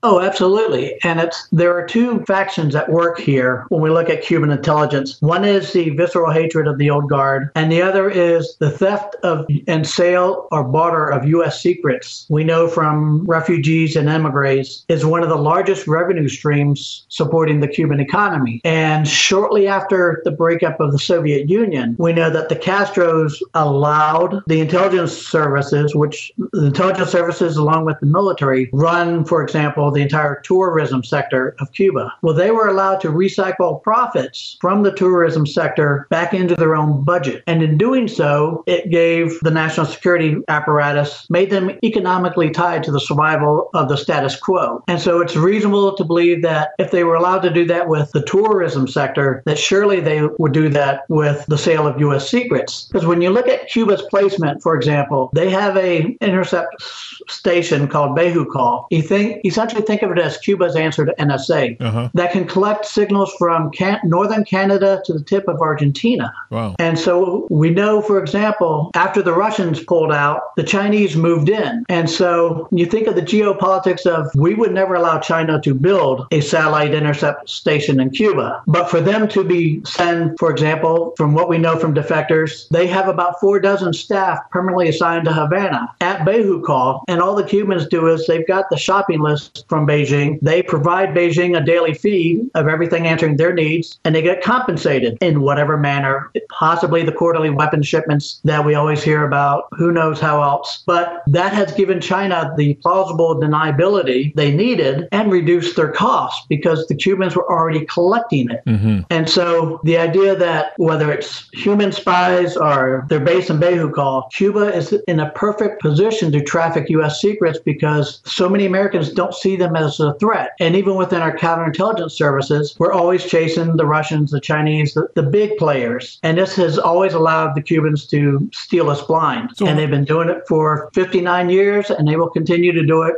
Oh, 0.04 0.22
absolutely. 0.22 1.00
And 1.04 1.20
it's 1.20 1.48
there 1.52 1.76
are 1.76 1.86
two 1.86 2.24
factions 2.26 2.76
at 2.76 2.90
work 2.90 3.20
here 3.20 3.66
when 3.70 3.82
we 3.82 3.90
look 3.90 4.10
at 4.10 4.22
Cuban 4.22 4.52
intelligence. 4.52 5.20
One 5.22 5.44
is 5.44 5.74
the 5.74 5.90
visceral 5.90 6.32
hatred 6.32 6.68
of 6.68 6.78
the 6.78 6.92
old 6.92 7.10
guard, 7.10 7.50
and 7.56 7.72
the 7.72 7.82
other 7.82 8.08
is 8.08 8.56
the 8.60 8.70
theft 8.70 9.16
of 9.24 9.48
and 9.68 9.88
sale 9.88 10.48
or 10.52 10.64
barter 10.64 11.08
of 11.08 11.26
US 11.26 11.62
secrets. 11.62 12.28
We 12.30 12.44
know 12.44 12.68
from 12.68 13.26
refugees 13.26 13.96
and 13.96 14.08
emigres 14.08 14.86
is 14.88 15.04
one 15.04 15.24
of 15.24 15.30
the 15.30 15.36
largest 15.36 15.88
revenue 15.88 16.30
streams 16.30 17.06
supporting 17.10 17.60
the 17.60 17.68
Cuban 17.68 18.00
economy. 18.00 18.62
And 18.64 19.08
shortly 19.08 19.68
after 19.68 20.22
the 20.26 20.32
breakup 20.32 20.80
of 20.80 20.92
the 20.92 21.00
Soviet 21.00 21.50
Union, 21.50 21.96
we 21.98 22.14
know 22.14 22.30
that 22.30 22.50
the 22.50 22.56
Castros 22.56 23.34
allowed 23.56 24.42
the 24.46 24.62
intelligence 24.62 25.14
services, 25.14 25.96
which 25.96 26.32
the 26.38 26.68
intelligence 26.68 27.10
services 27.10 27.58
along 27.58 27.86
with 27.86 28.00
the 28.00 28.06
military 28.06 28.70
run, 28.72 29.26
for 29.26 29.42
example, 29.42 29.87
the 29.92 30.02
entire 30.02 30.42
tourism 30.42 31.04
sector 31.04 31.56
of 31.60 31.72
Cuba. 31.74 32.14
Well, 32.22 32.36
they 32.36 32.52
were 32.52 32.68
allowed 32.68 33.02
to 33.02 33.10
recycle 33.10 33.82
profits 33.82 34.58
from 34.62 34.84
the 34.84 34.92
tourism 34.92 35.46
sector 35.46 36.08
back 36.10 36.34
into 36.34 36.56
their 36.56 36.76
own 36.76 37.04
budget. 37.04 37.44
And 37.48 37.64
in 37.64 37.78
doing 37.78 38.08
so, 38.08 38.64
it 38.68 38.90
gave 38.90 39.40
the 39.42 39.52
national 39.52 39.86
security 39.86 40.38
apparatus, 40.48 41.26
made 41.30 41.50
them 41.50 41.72
economically 41.84 42.50
tied 42.50 42.84
to 42.84 42.92
the 42.92 43.00
survival 43.00 43.70
of 43.74 43.90
the 43.90 43.98
status 43.98 44.40
quo. 44.40 44.84
And 44.88 45.00
so 45.00 45.22
it's 45.22 45.36
reasonable 45.36 45.96
to 45.96 46.04
believe 46.04 46.42
that 46.44 46.72
if 46.80 46.92
they 46.92 47.04
were 47.04 47.16
allowed 47.16 47.42
to 47.44 47.50
do 47.50 47.66
that 47.66 47.88
with 47.88 48.12
the 48.12 48.24
tourism 48.24 48.88
sector, 48.88 49.42
that 49.46 49.58
surely 49.58 50.00
they 50.00 50.22
would 50.24 50.54
do 50.54 50.70
that 50.70 51.02
with 51.10 51.46
the 51.48 51.58
sale 51.58 51.88
of 51.88 52.00
U.S. 52.00 52.30
secrets. 52.30 52.86
Because 52.86 53.06
when 53.06 53.22
you 53.22 53.30
look 53.30 53.48
at 53.48 53.70
Cuba's 53.70 54.02
placement, 54.04 54.62
for 54.62 54.76
example, 54.76 55.30
they 55.34 55.50
have 55.50 55.78
a 55.78 56.18
intercept 56.22 56.82
station 57.30 57.88
called 57.88 58.18
Bejucal. 58.18 58.86
You 58.92 59.02
think 59.02 59.42
essentially 59.46 59.77
think 59.82 60.02
of 60.02 60.12
it 60.12 60.20
as 60.20 60.38
Cuba's 60.38 60.76
answer 60.76 61.06
to 61.06 61.14
NSA 61.20 61.78
Uh-huh. 61.80 62.10
that 62.14 62.32
can 62.32 62.46
collect 62.46 62.86
signals 62.86 63.32
from 63.38 63.72
can- 63.72 64.00
northern 64.04 64.44
Canada 64.44 65.02
to 65.06 65.14
the 65.14 65.22
tip 65.24 65.48
of 65.48 65.62
Argentina. 65.62 66.34
Wow. 66.50 66.76
And 66.80 66.98
so 66.98 67.48
we 67.50 67.70
know, 67.70 68.02
for 68.02 68.20
example, 68.20 68.92
after 68.96 69.22
the 69.22 69.34
Russians 69.34 69.84
pulled 69.84 70.12
out, 70.12 70.56
the 70.56 70.64
Chinese 70.64 71.16
moved 71.16 71.50
in. 71.50 71.84
And 71.90 72.10
so 72.10 72.68
you 72.72 72.86
think 72.86 73.08
of 73.08 73.16
the 73.16 73.22
geopolitics 73.22 74.06
of 74.06 74.30
we 74.36 74.54
would 74.54 74.74
never 74.74 74.96
allow 74.96 75.20
China 75.20 75.60
to 75.62 75.74
build 75.74 76.28
a 76.32 76.42
satellite 76.42 76.94
intercept 76.94 77.50
station 77.50 78.00
in 78.00 78.10
Cuba. 78.10 78.62
But 78.68 78.90
for 78.90 79.02
them 79.02 79.28
to 79.30 79.44
be 79.44 79.82
sent, 79.86 80.38
for 80.40 80.52
example, 80.52 81.14
from 81.18 81.34
what 81.34 81.50
we 81.50 81.58
know 81.58 81.78
from 81.78 81.94
defectors, 81.94 82.68
they 82.70 82.88
have 82.88 83.08
about 83.08 83.40
four 83.40 83.60
dozen 83.60 83.94
staff 83.94 84.40
permanently 84.52 84.90
assigned 84.90 85.26
to 85.26 85.34
Havana 85.34 85.90
at 86.02 86.20
Bejucal. 86.26 87.02
And 87.08 87.22
all 87.22 87.36
the 87.36 87.44
Cubans 87.44 87.88
do 87.88 88.08
is 88.08 88.26
they've 88.28 88.48
got 88.48 88.70
the 88.70 88.78
shopping 88.78 89.20
list 89.20 89.66
from 89.68 89.88
Beijing. 89.88 90.40
They 90.42 90.62
provide 90.62 91.10
Beijing 91.10 91.58
a 91.58 91.64
daily 91.64 91.94
feed 91.94 92.50
of 92.56 92.68
everything 92.68 93.08
answering 93.08 93.38
their 93.38 93.54
needs, 93.54 94.00
and 94.04 94.16
they 94.16 94.22
get 94.22 94.44
compensated 94.44 95.18
in 95.22 95.42
whatever 95.42 95.78
manner, 95.78 96.32
possibly 96.50 97.04
the 97.04 97.12
quarterly 97.12 97.50
weapon 97.50 97.84
shipments 97.84 98.40
that 98.44 98.66
we 98.66 98.76
always 98.76 99.04
hear 99.04 99.26
about, 99.26 99.66
who 99.72 99.92
knows 99.92 100.20
how 100.20 100.42
else. 100.42 100.84
But 100.86 101.24
that 101.28 101.54
has 101.54 101.74
given 101.74 102.00
China 102.00 102.54
the 102.58 102.76
plausible 102.76 103.36
deniability 103.36 104.34
they 104.36 104.54
needed 104.54 105.08
and 105.12 105.32
reduced 105.32 105.76
their 105.76 105.92
costs 105.92 106.46
because 106.50 106.88
the 106.88 106.96
Cubans 106.96 107.36
were 107.36 107.50
already 107.52 107.86
collecting 107.86 108.50
it. 108.50 108.64
Mm-hmm. 108.66 109.02
And 109.10 109.30
so 109.30 109.82
the 109.84 109.98
idea 109.98 110.36
that 110.36 110.74
whether 110.78 111.12
it's 111.12 111.50
human 111.54 111.92
spies 111.92 112.56
or 112.56 113.06
they're 113.10 113.20
based 113.20 113.50
in 113.50 113.60
Bejucal, 113.60 114.32
Cuba 114.32 114.74
is 114.74 114.94
in 115.08 115.20
a 115.20 115.30
perfect 115.32 115.82
position 115.82 116.32
to 116.32 116.42
traffic 116.42 116.90
U.S. 116.90 117.20
secrets 117.20 117.60
because 117.60 118.22
so 118.26 118.48
many 118.48 118.66
Americans 118.66 119.12
don't 119.12 119.34
see 119.34 119.57
them 119.58 119.76
as 119.76 120.00
a 120.00 120.14
threat. 120.16 120.52
And 120.60 120.76
even 120.76 120.96
within 120.96 121.22
our 121.22 121.36
counterintelligence 121.36 122.12
services, 122.12 122.76
we're 122.80 122.94
always 122.94 123.26
chasing 123.26 123.78
the 123.78 123.86
Russians, 123.86 124.32
the 124.32 124.40
Chinese, 124.40 124.94
the, 124.94 125.08
the 125.16 125.24
big 125.24 125.58
players. 125.58 126.20
And 126.24 126.38
this 126.38 126.56
has 126.56 126.78
always 126.78 127.14
allowed 127.14 127.56
the 127.56 127.62
Cubans 127.62 128.08
to 128.08 128.50
steal 128.54 128.90
us 128.90 129.02
blind. 129.02 129.52
So- 129.56 129.68
and 129.68 129.78
they've 129.78 129.90
been 129.90 130.06
doing 130.06 130.30
it 130.30 130.48
for 130.48 130.90
59 130.94 131.50
years, 131.50 131.90
and 131.90 132.08
they 132.08 132.16
will 132.16 132.30
continue 132.30 132.72
to 132.72 132.86
do 132.86 133.04
it 133.04 133.16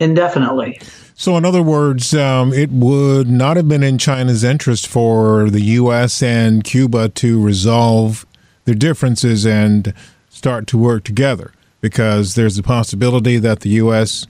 indefinitely. 0.00 0.80
So, 1.14 1.36
in 1.36 1.44
other 1.44 1.62
words, 1.62 2.14
um, 2.14 2.52
it 2.52 2.70
would 2.70 3.28
not 3.28 3.56
have 3.56 3.68
been 3.68 3.82
in 3.82 3.98
China's 3.98 4.42
interest 4.42 4.86
for 4.88 5.50
the 5.50 5.60
U.S. 5.60 6.22
and 6.22 6.64
Cuba 6.64 7.10
to 7.10 7.40
resolve 7.40 8.26
their 8.64 8.74
differences 8.74 9.46
and 9.46 9.94
start 10.30 10.66
to 10.68 10.78
work 10.78 11.04
together 11.04 11.52
because 11.80 12.34
there's 12.34 12.58
a 12.58 12.62
possibility 12.62 13.38
that 13.38 13.60
the 13.60 13.70
U.S. 13.70 14.26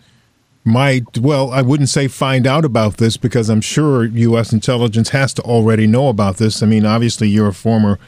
might, 0.64 1.18
well, 1.18 1.50
I 1.50 1.62
wouldn't 1.62 1.88
say 1.88 2.08
find 2.08 2.46
out 2.46 2.64
about 2.64 2.98
this 2.98 3.16
because 3.16 3.48
I'm 3.48 3.60
sure 3.60 4.04
U.S. 4.04 4.52
intelligence 4.52 5.08
has 5.10 5.34
to 5.34 5.42
already 5.42 5.86
know 5.86 6.08
about 6.08 6.36
this. 6.36 6.62
I 6.62 6.66
mean, 6.66 6.86
obviously, 6.86 7.28
you're 7.28 7.48
a 7.48 7.54
former 7.54 7.98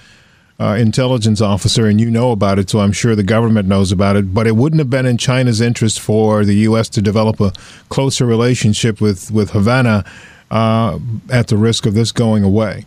uh, 0.60 0.76
intelligence 0.78 1.40
officer 1.40 1.86
and 1.86 2.00
you 2.00 2.10
know 2.10 2.30
about 2.30 2.58
it, 2.58 2.70
so 2.70 2.78
I'm 2.78 2.92
sure 2.92 3.16
the 3.16 3.24
government 3.24 3.66
knows 3.66 3.90
about 3.90 4.16
it. 4.16 4.32
But 4.32 4.46
it 4.46 4.54
wouldn't 4.56 4.78
have 4.78 4.90
been 4.90 5.06
in 5.06 5.18
China's 5.18 5.60
interest 5.60 5.98
for 5.98 6.44
the 6.44 6.54
U.S. 6.56 6.88
to 6.90 7.02
develop 7.02 7.40
a 7.40 7.52
closer 7.88 8.24
relationship 8.24 9.00
with 9.00 9.30
with 9.30 9.50
Havana 9.50 10.04
uh, 10.50 10.98
at 11.30 11.48
the 11.48 11.56
risk 11.56 11.86
of 11.86 11.94
this 11.94 12.12
going 12.12 12.44
away. 12.44 12.86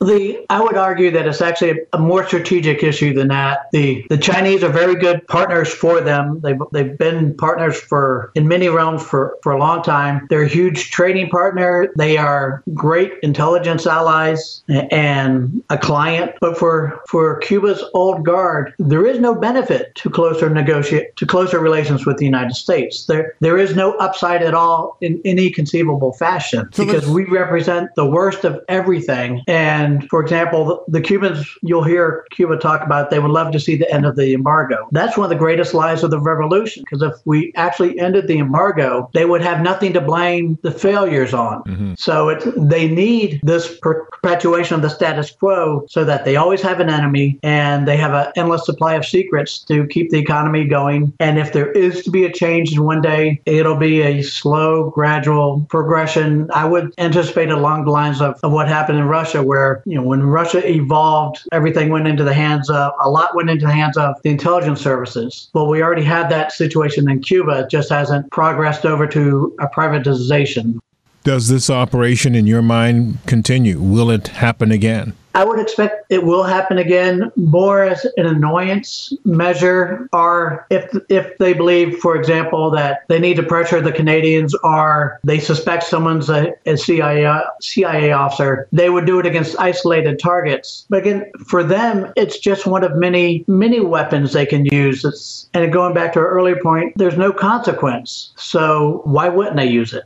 The 0.00 0.46
I 0.48 0.62
would 0.62 0.78
argue 0.78 1.10
that 1.10 1.26
it's 1.26 1.42
actually 1.42 1.80
a 1.92 1.98
more 1.98 2.26
strategic 2.26 2.82
issue 2.82 3.12
than 3.12 3.28
that. 3.28 3.70
The 3.72 4.06
the 4.08 4.16
Chinese 4.16 4.64
are 4.64 4.70
very 4.70 4.94
good 4.94 5.26
partners 5.28 5.68
for 5.72 6.00
them. 6.00 6.40
They've 6.40 6.58
they've 6.72 6.96
been 6.96 7.36
partners 7.36 7.78
for 7.78 8.32
in 8.34 8.48
many 8.48 8.70
realms 8.70 9.02
for, 9.02 9.36
for 9.42 9.52
a 9.52 9.58
long 9.58 9.82
time. 9.82 10.26
They're 10.30 10.44
a 10.44 10.48
huge 10.48 10.90
trading 10.90 11.28
partner. 11.28 11.92
They 11.96 12.16
are 12.16 12.62
great 12.72 13.12
intelligence 13.22 13.86
allies 13.86 14.62
and 14.68 15.62
a 15.68 15.76
client. 15.76 16.32
But 16.40 16.56
for 16.56 17.02
for 17.06 17.38
Cuba's 17.40 17.84
old 17.92 18.24
guard, 18.24 18.72
there 18.78 19.04
is 19.04 19.18
no 19.18 19.34
benefit 19.34 19.94
to 19.96 20.08
closer 20.08 20.48
negotiate 20.48 21.14
to 21.16 21.26
closer 21.26 21.58
relations 21.58 22.06
with 22.06 22.16
the 22.16 22.24
United 22.24 22.54
States. 22.54 23.04
There 23.04 23.34
there 23.40 23.58
is 23.58 23.76
no 23.76 23.92
upside 23.98 24.42
at 24.42 24.54
all 24.54 24.96
in 25.02 25.20
any 25.26 25.50
conceivable 25.50 26.14
fashion 26.14 26.70
So 26.72 26.86
because 26.86 27.06
we 27.06 27.24
represent 27.24 27.94
the 27.96 28.06
worst 28.06 28.44
of 28.44 28.60
everything. 28.66 29.42
And 29.46 29.89
for 30.08 30.20
example, 30.20 30.84
the, 30.88 31.00
Cubans, 31.00 31.46
you'll 31.62 31.84
hear 31.84 32.26
Cuba 32.30 32.56
talk 32.56 32.82
about 32.82 33.10
they 33.10 33.18
would 33.18 33.30
love 33.30 33.52
to 33.52 33.60
see 33.60 33.76
the 33.76 33.90
end 33.92 34.06
of 34.06 34.16
the 34.16 34.34
embargo. 34.34 34.88
That's 34.92 35.16
one 35.16 35.24
of 35.24 35.30
the 35.30 35.36
greatest 35.36 35.74
lies 35.74 36.02
of 36.02 36.10
the 36.10 36.20
revolution 36.20 36.84
because 36.84 37.02
if 37.02 37.14
we 37.24 37.52
actually 37.56 37.98
ended 37.98 38.28
the 38.28 38.38
embargo, 38.38 39.10
they 39.14 39.24
would 39.24 39.40
have 39.42 39.62
nothing 39.62 39.92
to 39.94 40.00
blame 40.00 40.58
the 40.62 40.70
failures 40.70 41.34
on. 41.34 41.62
Mm-hmm. 41.64 41.94
So 41.96 42.28
it's, 42.28 42.46
they 42.56 42.88
need 42.88 43.40
this 43.42 43.78
perpetuation 43.78 44.76
of 44.76 44.82
the 44.82 44.90
status 44.90 45.30
quo 45.30 45.86
so 45.88 46.04
that 46.04 46.24
they 46.24 46.36
always 46.36 46.62
have 46.62 46.80
an 46.80 46.90
enemy 46.90 47.38
and 47.42 47.88
they 47.88 47.96
have 47.96 48.12
an 48.12 48.32
endless 48.36 48.66
supply 48.66 48.94
of 48.94 49.04
secrets 49.06 49.58
to 49.60 49.86
keep 49.86 50.10
the 50.10 50.18
economy 50.18 50.64
going. 50.66 51.12
And 51.20 51.38
if 51.38 51.52
there 51.52 51.70
is 51.72 52.04
to 52.04 52.10
be 52.10 52.24
a 52.24 52.32
change 52.32 52.72
in 52.72 52.84
one 52.84 53.00
day, 53.00 53.40
it'll 53.46 53.76
be 53.76 54.02
a 54.02 54.22
slow, 54.22 54.90
gradual 54.90 55.66
progression. 55.68 56.50
I 56.52 56.64
would 56.64 56.92
anticipate 56.98 57.50
along 57.50 57.84
the 57.84 57.90
lines 57.90 58.20
of, 58.20 58.38
of 58.42 58.52
what 58.52 58.68
happened 58.68 58.98
in 58.98 59.06
Russia, 59.06 59.42
where, 59.42 59.79
you 59.84 59.96
know, 59.96 60.02
when 60.02 60.22
Russia 60.22 60.66
evolved, 60.68 61.46
everything 61.52 61.88
went 61.88 62.06
into 62.06 62.24
the 62.24 62.34
hands 62.34 62.70
of, 62.70 62.92
a 63.00 63.10
lot 63.10 63.34
went 63.34 63.50
into 63.50 63.66
the 63.66 63.72
hands 63.72 63.96
of 63.96 64.20
the 64.22 64.30
intelligence 64.30 64.80
services. 64.80 65.48
Well, 65.52 65.66
we 65.68 65.82
already 65.82 66.04
had 66.04 66.28
that 66.30 66.52
situation 66.52 67.08
in 67.10 67.20
Cuba. 67.22 67.60
It 67.60 67.70
just 67.70 67.90
hasn't 67.90 68.30
progressed 68.30 68.86
over 68.86 69.06
to 69.08 69.54
a 69.60 69.66
privatization. 69.66 70.78
Does 71.22 71.48
this 71.48 71.68
operation, 71.68 72.34
in 72.34 72.46
your 72.46 72.62
mind, 72.62 73.18
continue? 73.26 73.80
Will 73.80 74.10
it 74.10 74.28
happen 74.28 74.72
again? 74.72 75.14
I 75.34 75.44
would 75.44 75.60
expect 75.60 76.06
it 76.10 76.24
will 76.24 76.42
happen 76.42 76.78
again 76.78 77.30
more 77.36 77.84
as 77.84 78.04
an 78.16 78.26
annoyance 78.26 79.12
measure, 79.24 80.08
or 80.12 80.66
if 80.70 80.92
if 81.08 81.38
they 81.38 81.52
believe, 81.52 81.98
for 81.98 82.16
example, 82.16 82.70
that 82.72 83.04
they 83.08 83.20
need 83.20 83.36
to 83.36 83.42
pressure 83.42 83.80
the 83.80 83.92
Canadians, 83.92 84.54
or 84.64 85.20
they 85.22 85.38
suspect 85.38 85.84
someone's 85.84 86.28
a, 86.28 86.52
a 86.66 86.76
CIA 86.76 87.42
CIA 87.60 88.12
officer, 88.12 88.66
they 88.72 88.90
would 88.90 89.06
do 89.06 89.20
it 89.20 89.26
against 89.26 89.58
isolated 89.58 90.18
targets. 90.18 90.86
But 90.88 91.00
again, 91.00 91.30
for 91.46 91.62
them, 91.62 92.12
it's 92.16 92.38
just 92.38 92.66
one 92.66 92.82
of 92.82 92.96
many 92.96 93.44
many 93.46 93.80
weapons 93.80 94.32
they 94.32 94.46
can 94.46 94.64
use. 94.66 95.04
It's, 95.04 95.48
and 95.54 95.72
going 95.72 95.94
back 95.94 96.12
to 96.14 96.18
our 96.20 96.28
earlier 96.28 96.60
point, 96.60 96.94
there's 96.96 97.16
no 97.16 97.32
consequence, 97.32 98.32
so 98.36 99.02
why 99.04 99.28
wouldn't 99.28 99.56
they 99.56 99.66
use 99.66 99.92
it? 99.92 100.04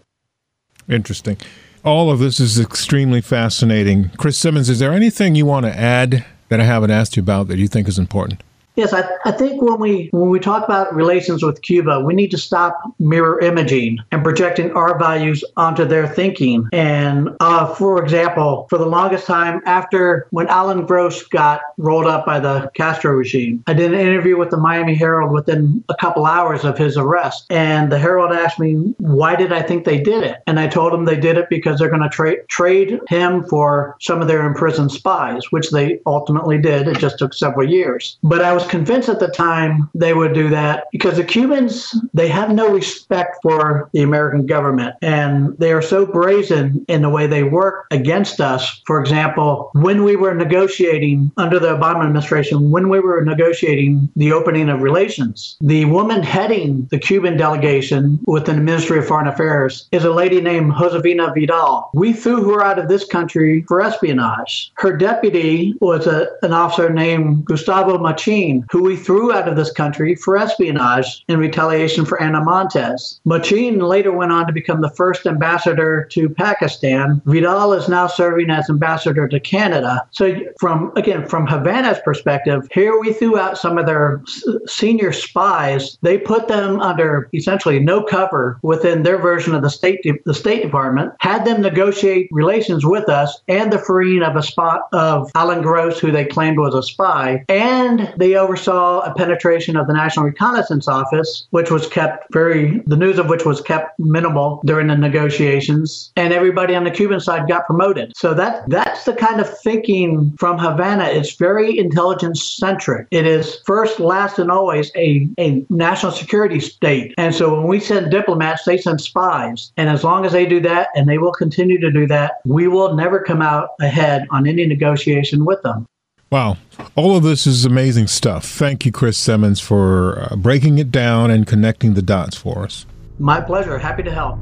Interesting. 0.88 1.38
All 1.84 2.10
of 2.10 2.18
this 2.18 2.40
is 2.40 2.58
extremely 2.58 3.20
fascinating. 3.20 4.08
Chris 4.16 4.38
Simmons, 4.38 4.70
is 4.70 4.78
there 4.78 4.94
anything 4.94 5.34
you 5.34 5.44
want 5.44 5.66
to 5.66 5.78
add 5.78 6.24
that 6.48 6.58
I 6.58 6.64
haven't 6.64 6.90
asked 6.90 7.14
you 7.14 7.22
about 7.22 7.48
that 7.48 7.58
you 7.58 7.68
think 7.68 7.88
is 7.88 7.98
important? 7.98 8.42
Yes, 8.76 8.92
I, 8.92 9.04
I 9.24 9.30
think 9.30 9.62
when 9.62 9.78
we 9.78 10.08
when 10.10 10.30
we 10.30 10.40
talk 10.40 10.64
about 10.64 10.94
relations 10.94 11.44
with 11.44 11.62
Cuba, 11.62 12.00
we 12.00 12.12
need 12.12 12.32
to 12.32 12.38
stop 12.38 12.80
mirror 12.98 13.38
imaging 13.38 13.98
and 14.10 14.24
projecting 14.24 14.72
our 14.72 14.98
values 14.98 15.44
onto 15.56 15.84
their 15.84 16.08
thinking. 16.08 16.68
And 16.72 17.30
uh, 17.38 17.72
for 17.74 18.02
example, 18.02 18.66
for 18.68 18.78
the 18.78 18.86
longest 18.86 19.26
time 19.26 19.62
after 19.64 20.26
when 20.30 20.48
Alan 20.48 20.86
Gross 20.86 21.22
got 21.22 21.60
rolled 21.76 22.06
up 22.06 22.26
by 22.26 22.40
the 22.40 22.68
Castro 22.74 23.12
regime, 23.12 23.62
I 23.68 23.74
did 23.74 23.94
an 23.94 24.00
interview 24.00 24.36
with 24.36 24.50
the 24.50 24.56
Miami 24.56 24.94
Herald 24.94 25.30
within 25.30 25.84
a 25.88 25.94
couple 25.94 26.26
hours 26.26 26.64
of 26.64 26.76
his 26.76 26.96
arrest, 26.96 27.46
and 27.50 27.92
the 27.92 27.98
Herald 27.98 28.32
asked 28.32 28.58
me 28.58 28.94
why 28.98 29.36
did 29.36 29.52
I 29.52 29.62
think 29.62 29.84
they 29.84 30.00
did 30.00 30.24
it, 30.24 30.38
and 30.48 30.58
I 30.58 30.66
told 30.66 30.92
them 30.92 31.04
they 31.04 31.18
did 31.18 31.38
it 31.38 31.48
because 31.48 31.78
they're 31.78 31.90
going 31.90 32.02
to 32.02 32.08
tra- 32.08 32.44
trade 32.46 32.98
him 33.08 33.44
for 33.44 33.96
some 34.00 34.20
of 34.20 34.26
their 34.26 34.44
imprisoned 34.44 34.90
spies, 34.90 35.52
which 35.52 35.70
they 35.70 36.00
ultimately 36.06 36.58
did. 36.58 36.88
It 36.88 36.98
just 36.98 37.20
took 37.20 37.34
several 37.34 37.70
years, 37.70 38.18
but 38.24 38.42
I 38.42 38.52
was 38.52 38.63
was 38.64 38.70
convinced 38.70 39.08
at 39.08 39.20
the 39.20 39.28
time 39.28 39.90
they 39.94 40.14
would 40.14 40.32
do 40.32 40.48
that 40.48 40.84
because 40.92 41.16
the 41.16 41.24
Cubans, 41.24 41.94
they 42.14 42.28
have 42.28 42.50
no 42.50 42.70
respect 42.70 43.38
for 43.42 43.90
the 43.92 44.02
American 44.02 44.46
government 44.46 44.94
and 45.02 45.56
they 45.58 45.72
are 45.72 45.82
so 45.82 46.06
brazen 46.06 46.84
in 46.88 47.02
the 47.02 47.10
way 47.10 47.26
they 47.26 47.42
work 47.42 47.86
against 47.90 48.40
us. 48.40 48.82
For 48.86 49.00
example, 49.00 49.70
when 49.74 50.04
we 50.04 50.16
were 50.16 50.34
negotiating 50.34 51.30
under 51.36 51.58
the 51.58 51.76
Obama 51.76 52.04
administration, 52.04 52.70
when 52.70 52.88
we 52.88 53.00
were 53.00 53.22
negotiating 53.24 54.08
the 54.16 54.32
opening 54.32 54.68
of 54.68 54.82
relations, 54.82 55.56
the 55.60 55.84
woman 55.86 56.22
heading 56.22 56.88
the 56.90 56.98
Cuban 56.98 57.36
delegation 57.36 58.18
within 58.26 58.56
the 58.56 58.62
Ministry 58.62 58.98
of 58.98 59.06
Foreign 59.06 59.28
Affairs 59.28 59.88
is 59.92 60.04
a 60.04 60.12
lady 60.12 60.40
named 60.40 60.72
Josefina 60.78 61.32
Vidal. 61.34 61.90
We 61.94 62.12
threw 62.12 62.44
her 62.50 62.62
out 62.62 62.78
of 62.78 62.88
this 62.88 63.04
country 63.04 63.64
for 63.68 63.80
espionage. 63.80 64.72
Her 64.74 64.96
deputy 64.96 65.74
was 65.80 66.06
a, 66.06 66.28
an 66.42 66.52
officer 66.52 66.90
named 66.90 67.44
Gustavo 67.44 67.98
Machin 67.98 68.53
who 68.70 68.82
we 68.82 68.96
threw 68.96 69.32
out 69.32 69.48
of 69.48 69.56
this 69.56 69.72
country 69.72 70.14
for 70.14 70.36
espionage 70.36 71.24
in 71.28 71.38
retaliation 71.38 72.04
for 72.04 72.20
Ana 72.22 72.42
Montes. 72.42 73.20
Machin 73.24 73.78
later 73.78 74.12
went 74.12 74.32
on 74.32 74.46
to 74.46 74.52
become 74.52 74.80
the 74.80 74.90
first 74.90 75.26
ambassador 75.26 76.06
to 76.12 76.28
Pakistan. 76.28 77.20
Vidal 77.26 77.72
is 77.72 77.88
now 77.88 78.06
serving 78.06 78.50
as 78.50 78.68
ambassador 78.68 79.28
to 79.28 79.40
Canada. 79.40 80.06
So, 80.10 80.34
from 80.58 80.92
again, 80.96 81.26
from 81.26 81.46
Havana's 81.46 81.98
perspective, 82.04 82.68
here 82.72 82.98
we 83.00 83.12
threw 83.12 83.38
out 83.38 83.58
some 83.58 83.78
of 83.78 83.86
their 83.86 84.20
s- 84.26 84.44
senior 84.66 85.12
spies. 85.12 85.98
They 86.02 86.18
put 86.18 86.48
them 86.48 86.80
under 86.80 87.28
essentially 87.34 87.80
no 87.80 88.02
cover 88.02 88.58
within 88.62 89.02
their 89.02 89.18
version 89.18 89.54
of 89.54 89.62
the 89.62 89.70
State 89.70 90.02
De- 90.02 90.18
the 90.24 90.34
State 90.34 90.62
Department, 90.62 91.12
had 91.20 91.44
them 91.44 91.60
negotiate 91.62 92.28
relations 92.30 92.84
with 92.84 93.08
us, 93.08 93.40
and 93.48 93.72
the 93.72 93.78
freeing 93.78 94.22
of 94.22 94.36
a 94.36 94.42
spot 94.42 94.82
of 94.92 95.30
Alan 95.34 95.62
Gross, 95.62 95.98
who 95.98 96.10
they 96.10 96.24
claimed 96.24 96.58
was 96.58 96.74
a 96.74 96.82
spy, 96.82 97.44
and 97.48 98.12
they 98.16 98.34
oversaw 98.44 99.00
a 99.00 99.14
penetration 99.14 99.76
of 99.76 99.86
the 99.86 99.92
National 99.92 100.26
Reconnaissance 100.26 100.86
Office, 100.88 101.46
which 101.50 101.70
was 101.70 101.86
kept 101.88 102.32
very, 102.32 102.82
the 102.86 102.96
news 102.96 103.18
of 103.18 103.28
which 103.28 103.44
was 103.44 103.60
kept 103.60 103.98
minimal 103.98 104.60
during 104.64 104.88
the 104.88 104.96
negotiations, 104.96 106.12
and 106.16 106.32
everybody 106.32 106.74
on 106.74 106.84
the 106.84 106.90
Cuban 106.90 107.20
side 107.20 107.48
got 107.48 107.66
promoted. 107.66 108.12
So 108.16 108.34
that 108.34 108.68
that's 108.68 109.04
the 109.04 109.14
kind 109.14 109.40
of 109.40 109.58
thinking 109.60 110.34
from 110.38 110.58
Havana. 110.58 111.04
It's 111.04 111.34
very 111.34 111.78
intelligence 111.78 112.42
centric. 112.42 113.08
It 113.10 113.26
is 113.26 113.60
first, 113.66 113.98
last, 113.98 114.38
and 114.38 114.50
always 114.50 114.90
a, 114.96 115.28
a 115.38 115.64
national 115.70 116.12
security 116.12 116.60
state. 116.60 117.14
And 117.18 117.34
so 117.34 117.54
when 117.54 117.66
we 117.66 117.80
send 117.80 118.10
diplomats, 118.10 118.64
they 118.64 118.78
send 118.78 119.00
spies. 119.00 119.72
And 119.76 119.88
as 119.88 120.04
long 120.04 120.24
as 120.26 120.32
they 120.32 120.46
do 120.46 120.60
that, 120.60 120.88
and 120.94 121.08
they 121.08 121.18
will 121.18 121.32
continue 121.32 121.80
to 121.80 121.90
do 121.90 122.06
that, 122.08 122.40
we 122.44 122.68
will 122.68 122.94
never 122.94 123.20
come 123.20 123.42
out 123.42 123.70
ahead 123.80 124.26
on 124.30 124.46
any 124.46 124.66
negotiation 124.66 125.44
with 125.44 125.62
them. 125.62 125.86
Wow. 126.30 126.56
All 126.96 127.16
of 127.16 127.22
this 127.22 127.46
is 127.46 127.64
amazing 127.64 128.08
stuff. 128.08 128.44
Thank 128.44 128.84
you, 128.84 128.92
Chris 128.92 129.16
Simmons, 129.16 129.60
for 129.60 130.28
uh, 130.30 130.36
breaking 130.36 130.78
it 130.78 130.90
down 130.90 131.30
and 131.30 131.46
connecting 131.46 131.94
the 131.94 132.02
dots 132.02 132.36
for 132.36 132.64
us. 132.64 132.86
My 133.18 133.40
pleasure. 133.40 133.78
Happy 133.78 134.02
to 134.02 134.10
help. 134.10 134.38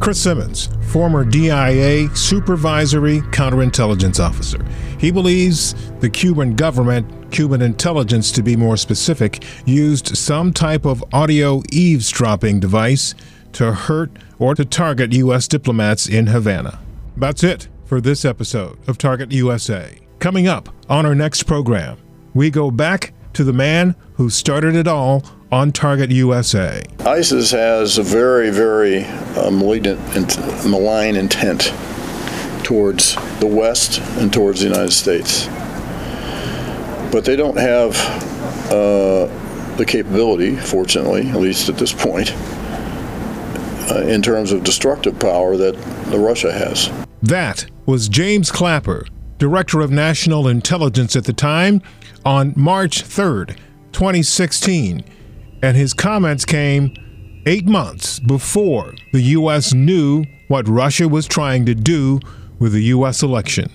Chris 0.00 0.18
Simmons, 0.18 0.70
former 0.88 1.24
DIA 1.26 2.08
supervisory 2.16 3.20
counterintelligence 3.32 4.18
officer. 4.18 4.64
He 4.98 5.10
believes 5.10 5.74
the 6.00 6.08
Cuban 6.08 6.56
government, 6.56 7.30
Cuban 7.30 7.60
intelligence 7.60 8.32
to 8.32 8.42
be 8.42 8.56
more 8.56 8.78
specific, 8.78 9.44
used 9.66 10.16
some 10.16 10.54
type 10.54 10.86
of 10.86 11.04
audio 11.12 11.62
eavesdropping 11.70 12.60
device 12.60 13.14
to 13.52 13.72
hurt 13.72 14.10
or 14.38 14.54
to 14.54 14.64
target 14.64 15.12
U.S. 15.12 15.46
diplomats 15.46 16.08
in 16.08 16.28
Havana. 16.28 16.78
That's 17.16 17.44
it 17.44 17.68
for 17.84 18.00
this 18.00 18.24
episode 18.24 18.78
of 18.88 18.96
Target 18.96 19.32
USA. 19.32 19.99
Coming 20.20 20.46
up 20.46 20.68
on 20.90 21.06
our 21.06 21.14
next 21.14 21.44
program, 21.44 21.96
we 22.34 22.50
go 22.50 22.70
back 22.70 23.14
to 23.32 23.42
the 23.42 23.54
man 23.54 23.96
who 24.16 24.28
started 24.28 24.76
it 24.76 24.86
all 24.86 25.24
on 25.50 25.72
Target 25.72 26.10
USA. 26.10 26.82
ISIS 27.06 27.52
has 27.52 27.96
a 27.96 28.02
very, 28.02 28.50
very 28.50 29.04
uh, 29.04 29.50
malignant 29.50 29.98
and 30.14 30.70
malign 30.70 31.16
intent 31.16 31.72
towards 32.62 33.14
the 33.40 33.46
West 33.46 33.98
and 34.18 34.30
towards 34.30 34.60
the 34.60 34.66
United 34.66 34.92
States. 34.92 35.46
But 37.10 37.24
they 37.24 37.34
don't 37.34 37.56
have 37.56 37.96
uh, 38.70 39.24
the 39.76 39.86
capability, 39.88 40.54
fortunately, 40.54 41.30
at 41.30 41.36
least 41.36 41.70
at 41.70 41.78
this 41.78 41.94
point, 41.94 42.30
uh, 43.90 44.02
in 44.06 44.20
terms 44.20 44.52
of 44.52 44.64
destructive 44.64 45.18
power 45.18 45.56
that 45.56 45.76
Russia 46.14 46.52
has. 46.52 46.90
That 47.22 47.64
was 47.86 48.10
James 48.10 48.52
Clapper, 48.52 49.06
Director 49.40 49.80
of 49.80 49.90
National 49.90 50.46
Intelligence 50.46 51.16
at 51.16 51.24
the 51.24 51.32
time, 51.32 51.80
on 52.26 52.52
March 52.56 53.02
3rd, 53.02 53.56
2016. 53.90 55.02
And 55.62 55.76
his 55.78 55.94
comments 55.94 56.44
came 56.44 57.42
eight 57.46 57.66
months 57.66 58.20
before 58.20 58.94
the 59.14 59.22
U.S. 59.22 59.72
knew 59.72 60.26
what 60.48 60.68
Russia 60.68 61.08
was 61.08 61.26
trying 61.26 61.64
to 61.64 61.74
do 61.74 62.20
with 62.58 62.72
the 62.72 62.84
U.S. 62.84 63.22
election. 63.22 63.70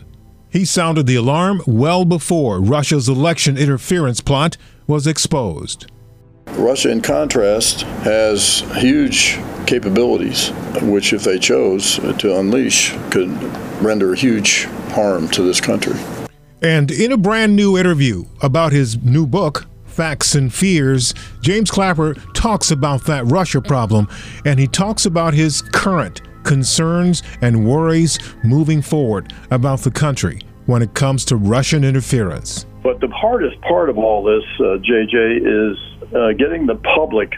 He 0.51 0.65
sounded 0.65 1.07
the 1.07 1.15
alarm 1.15 1.63
well 1.65 2.05
before 2.05 2.61
Russia's 2.61 3.09
election 3.09 3.57
interference 3.57 4.21
plot 4.21 4.57
was 4.85 5.07
exposed. 5.07 5.91
Russia, 6.57 6.89
in 6.89 7.01
contrast, 7.01 7.81
has 8.03 8.61
huge 8.77 9.39
capabilities, 9.67 10.49
which, 10.81 11.13
if 11.13 11.23
they 11.23 11.39
chose 11.39 11.97
to 12.17 12.39
unleash, 12.39 12.95
could 13.11 13.29
render 13.81 14.15
huge 14.15 14.65
harm 14.91 15.27
to 15.29 15.41
this 15.41 15.59
country. 15.59 15.99
And 16.61 16.89
in 16.91 17.11
a 17.11 17.17
brand 17.17 17.55
new 17.55 17.77
interview 17.77 18.25
about 18.41 18.71
his 18.71 19.01
new 19.03 19.27
book, 19.27 19.67
Facts 19.85 20.35
and 20.35 20.53
Fears, 20.53 21.13
James 21.41 21.69
Clapper 21.71 22.15
talks 22.33 22.71
about 22.71 23.05
that 23.05 23.25
Russia 23.25 23.61
problem 23.61 24.09
and 24.43 24.59
he 24.59 24.67
talks 24.67 25.05
about 25.05 25.33
his 25.33 25.61
current 25.61 26.21
concerns 26.43 27.23
and 27.41 27.67
worries 27.67 28.19
moving 28.43 28.81
forward 28.81 29.33
about 29.51 29.79
the 29.79 29.91
country 29.91 30.41
when 30.65 30.81
it 30.81 30.93
comes 30.93 31.23
to 31.25 31.35
Russian 31.35 31.83
interference. 31.83 32.65
But 32.83 32.99
the 32.99 33.07
hardest 33.07 33.59
part 33.61 33.89
of 33.89 33.97
all 33.97 34.23
this, 34.23 34.43
uh, 34.59 34.77
JJ, 34.77 35.37
is 35.41 35.77
uh, 36.15 36.31
getting 36.33 36.65
the 36.65 36.75
public 36.95 37.33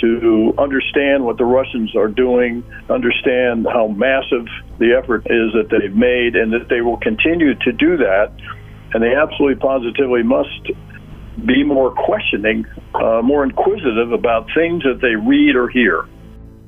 to 0.00 0.54
understand 0.58 1.24
what 1.24 1.36
the 1.36 1.44
Russians 1.44 1.94
are 1.94 2.08
doing, 2.08 2.64
understand 2.88 3.66
how 3.66 3.88
massive 3.88 4.46
the 4.78 4.94
effort 4.94 5.26
is 5.26 5.52
that 5.52 5.68
they've 5.70 5.94
made, 5.94 6.36
and 6.36 6.52
that 6.52 6.68
they 6.68 6.80
will 6.80 6.96
continue 6.98 7.54
to 7.54 7.72
do 7.72 7.96
that. 7.98 8.32
And 8.92 9.02
they 9.02 9.14
absolutely 9.14 9.56
positively 9.56 10.22
must 10.22 10.70
be 11.46 11.62
more 11.64 11.92
questioning, 11.92 12.66
uh, 12.94 13.20
more 13.22 13.44
inquisitive 13.44 14.12
about 14.12 14.48
things 14.54 14.82
that 14.82 15.00
they 15.00 15.14
read 15.14 15.54
or 15.54 15.68
hear. 15.68 16.06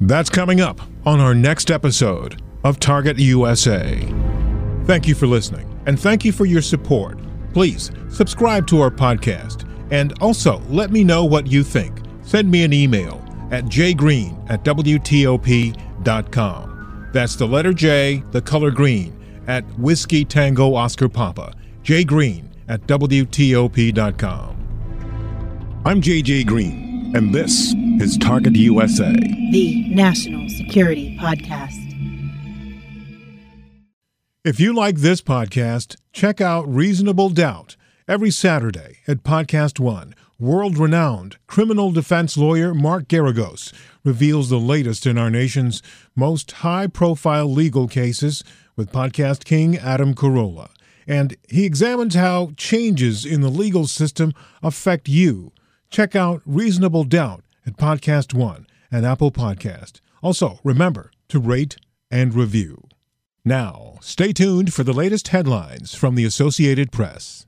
That's 0.00 0.30
coming 0.30 0.60
up 0.60 0.80
on 1.06 1.20
our 1.20 1.34
next 1.34 1.70
episode 1.70 2.40
of 2.64 2.78
Target 2.80 3.18
USA. 3.18 4.00
Thank 4.84 5.06
you 5.06 5.14
for 5.14 5.26
listening, 5.26 5.80
and 5.86 5.98
thank 5.98 6.24
you 6.24 6.32
for 6.32 6.44
your 6.44 6.62
support. 6.62 7.18
Please 7.52 7.90
subscribe 8.08 8.66
to 8.68 8.80
our 8.80 8.90
podcast, 8.90 9.68
and 9.92 10.12
also 10.20 10.60
let 10.68 10.90
me 10.90 11.04
know 11.04 11.24
what 11.24 11.46
you 11.46 11.62
think. 11.62 12.00
Send 12.22 12.50
me 12.50 12.64
an 12.64 12.72
email 12.72 13.22
at 13.52 13.66
jgreen 13.66 14.44
at 14.50 14.64
WTOP.com. 14.64 15.80
That's 17.12 17.36
the 17.36 17.46
letter 17.46 17.74
J, 17.74 18.24
the 18.30 18.40
color 18.40 18.72
green, 18.72 19.16
at 19.46 19.64
Whiskey 19.78 20.24
Tango 20.24 20.74
Oscar 20.74 21.08
Papa, 21.10 21.54
jgreen 21.84 22.46
at 22.68 22.80
WTOP.com. 22.86 24.48
I'm 25.84 26.00
JJ 26.00 26.46
Green, 26.46 27.12
and 27.14 27.34
this 27.34 27.74
is 28.00 28.16
Target 28.16 28.54
USA. 28.54 29.12
The 29.12 29.88
National 29.90 30.48
Security 30.48 31.18
Podcast. 31.20 31.76
If 34.44 34.58
you 34.58 34.72
like 34.72 34.96
this 34.98 35.20
podcast, 35.20 35.96
check 36.12 36.40
out 36.40 36.72
Reasonable 36.72 37.30
Doubt 37.30 37.76
every 38.08 38.30
Saturday 38.30 38.98
at 39.06 39.22
Podcast 39.22 39.78
One. 39.78 40.14
World 40.38 40.76
renowned 40.76 41.36
criminal 41.46 41.92
defense 41.92 42.36
lawyer 42.36 42.74
Mark 42.74 43.06
Geragos 43.06 43.72
reveals 44.02 44.48
the 44.48 44.58
latest 44.58 45.06
in 45.06 45.16
our 45.16 45.30
nation's 45.30 45.82
most 46.16 46.50
high 46.50 46.88
profile 46.88 47.50
legal 47.50 47.86
cases 47.86 48.42
with 48.74 48.90
podcast 48.90 49.44
king 49.44 49.76
Adam 49.76 50.14
Carolla. 50.14 50.70
and 51.06 51.36
he 51.48 51.64
examines 51.64 52.14
how 52.14 52.52
changes 52.56 53.24
in 53.24 53.40
the 53.40 53.48
legal 53.50 53.86
system 53.86 54.32
affect 54.62 55.08
you. 55.08 55.52
Check 55.90 56.16
out 56.16 56.42
Reasonable 56.46 57.04
Doubt 57.04 57.44
at 57.66 57.76
Podcast 57.76 58.34
One 58.34 58.66
and 58.90 59.06
Apple 59.06 59.30
Podcast. 59.30 60.00
Also, 60.22 60.58
remember 60.64 61.10
to 61.28 61.38
rate 61.38 61.76
and 62.10 62.34
review. 62.34 62.82
Now, 63.44 63.98
stay 64.00 64.32
tuned 64.32 64.72
for 64.72 64.84
the 64.84 64.92
latest 64.92 65.28
headlines 65.28 65.94
from 65.94 66.14
the 66.14 66.24
Associated 66.24 66.90
Press. 66.92 67.46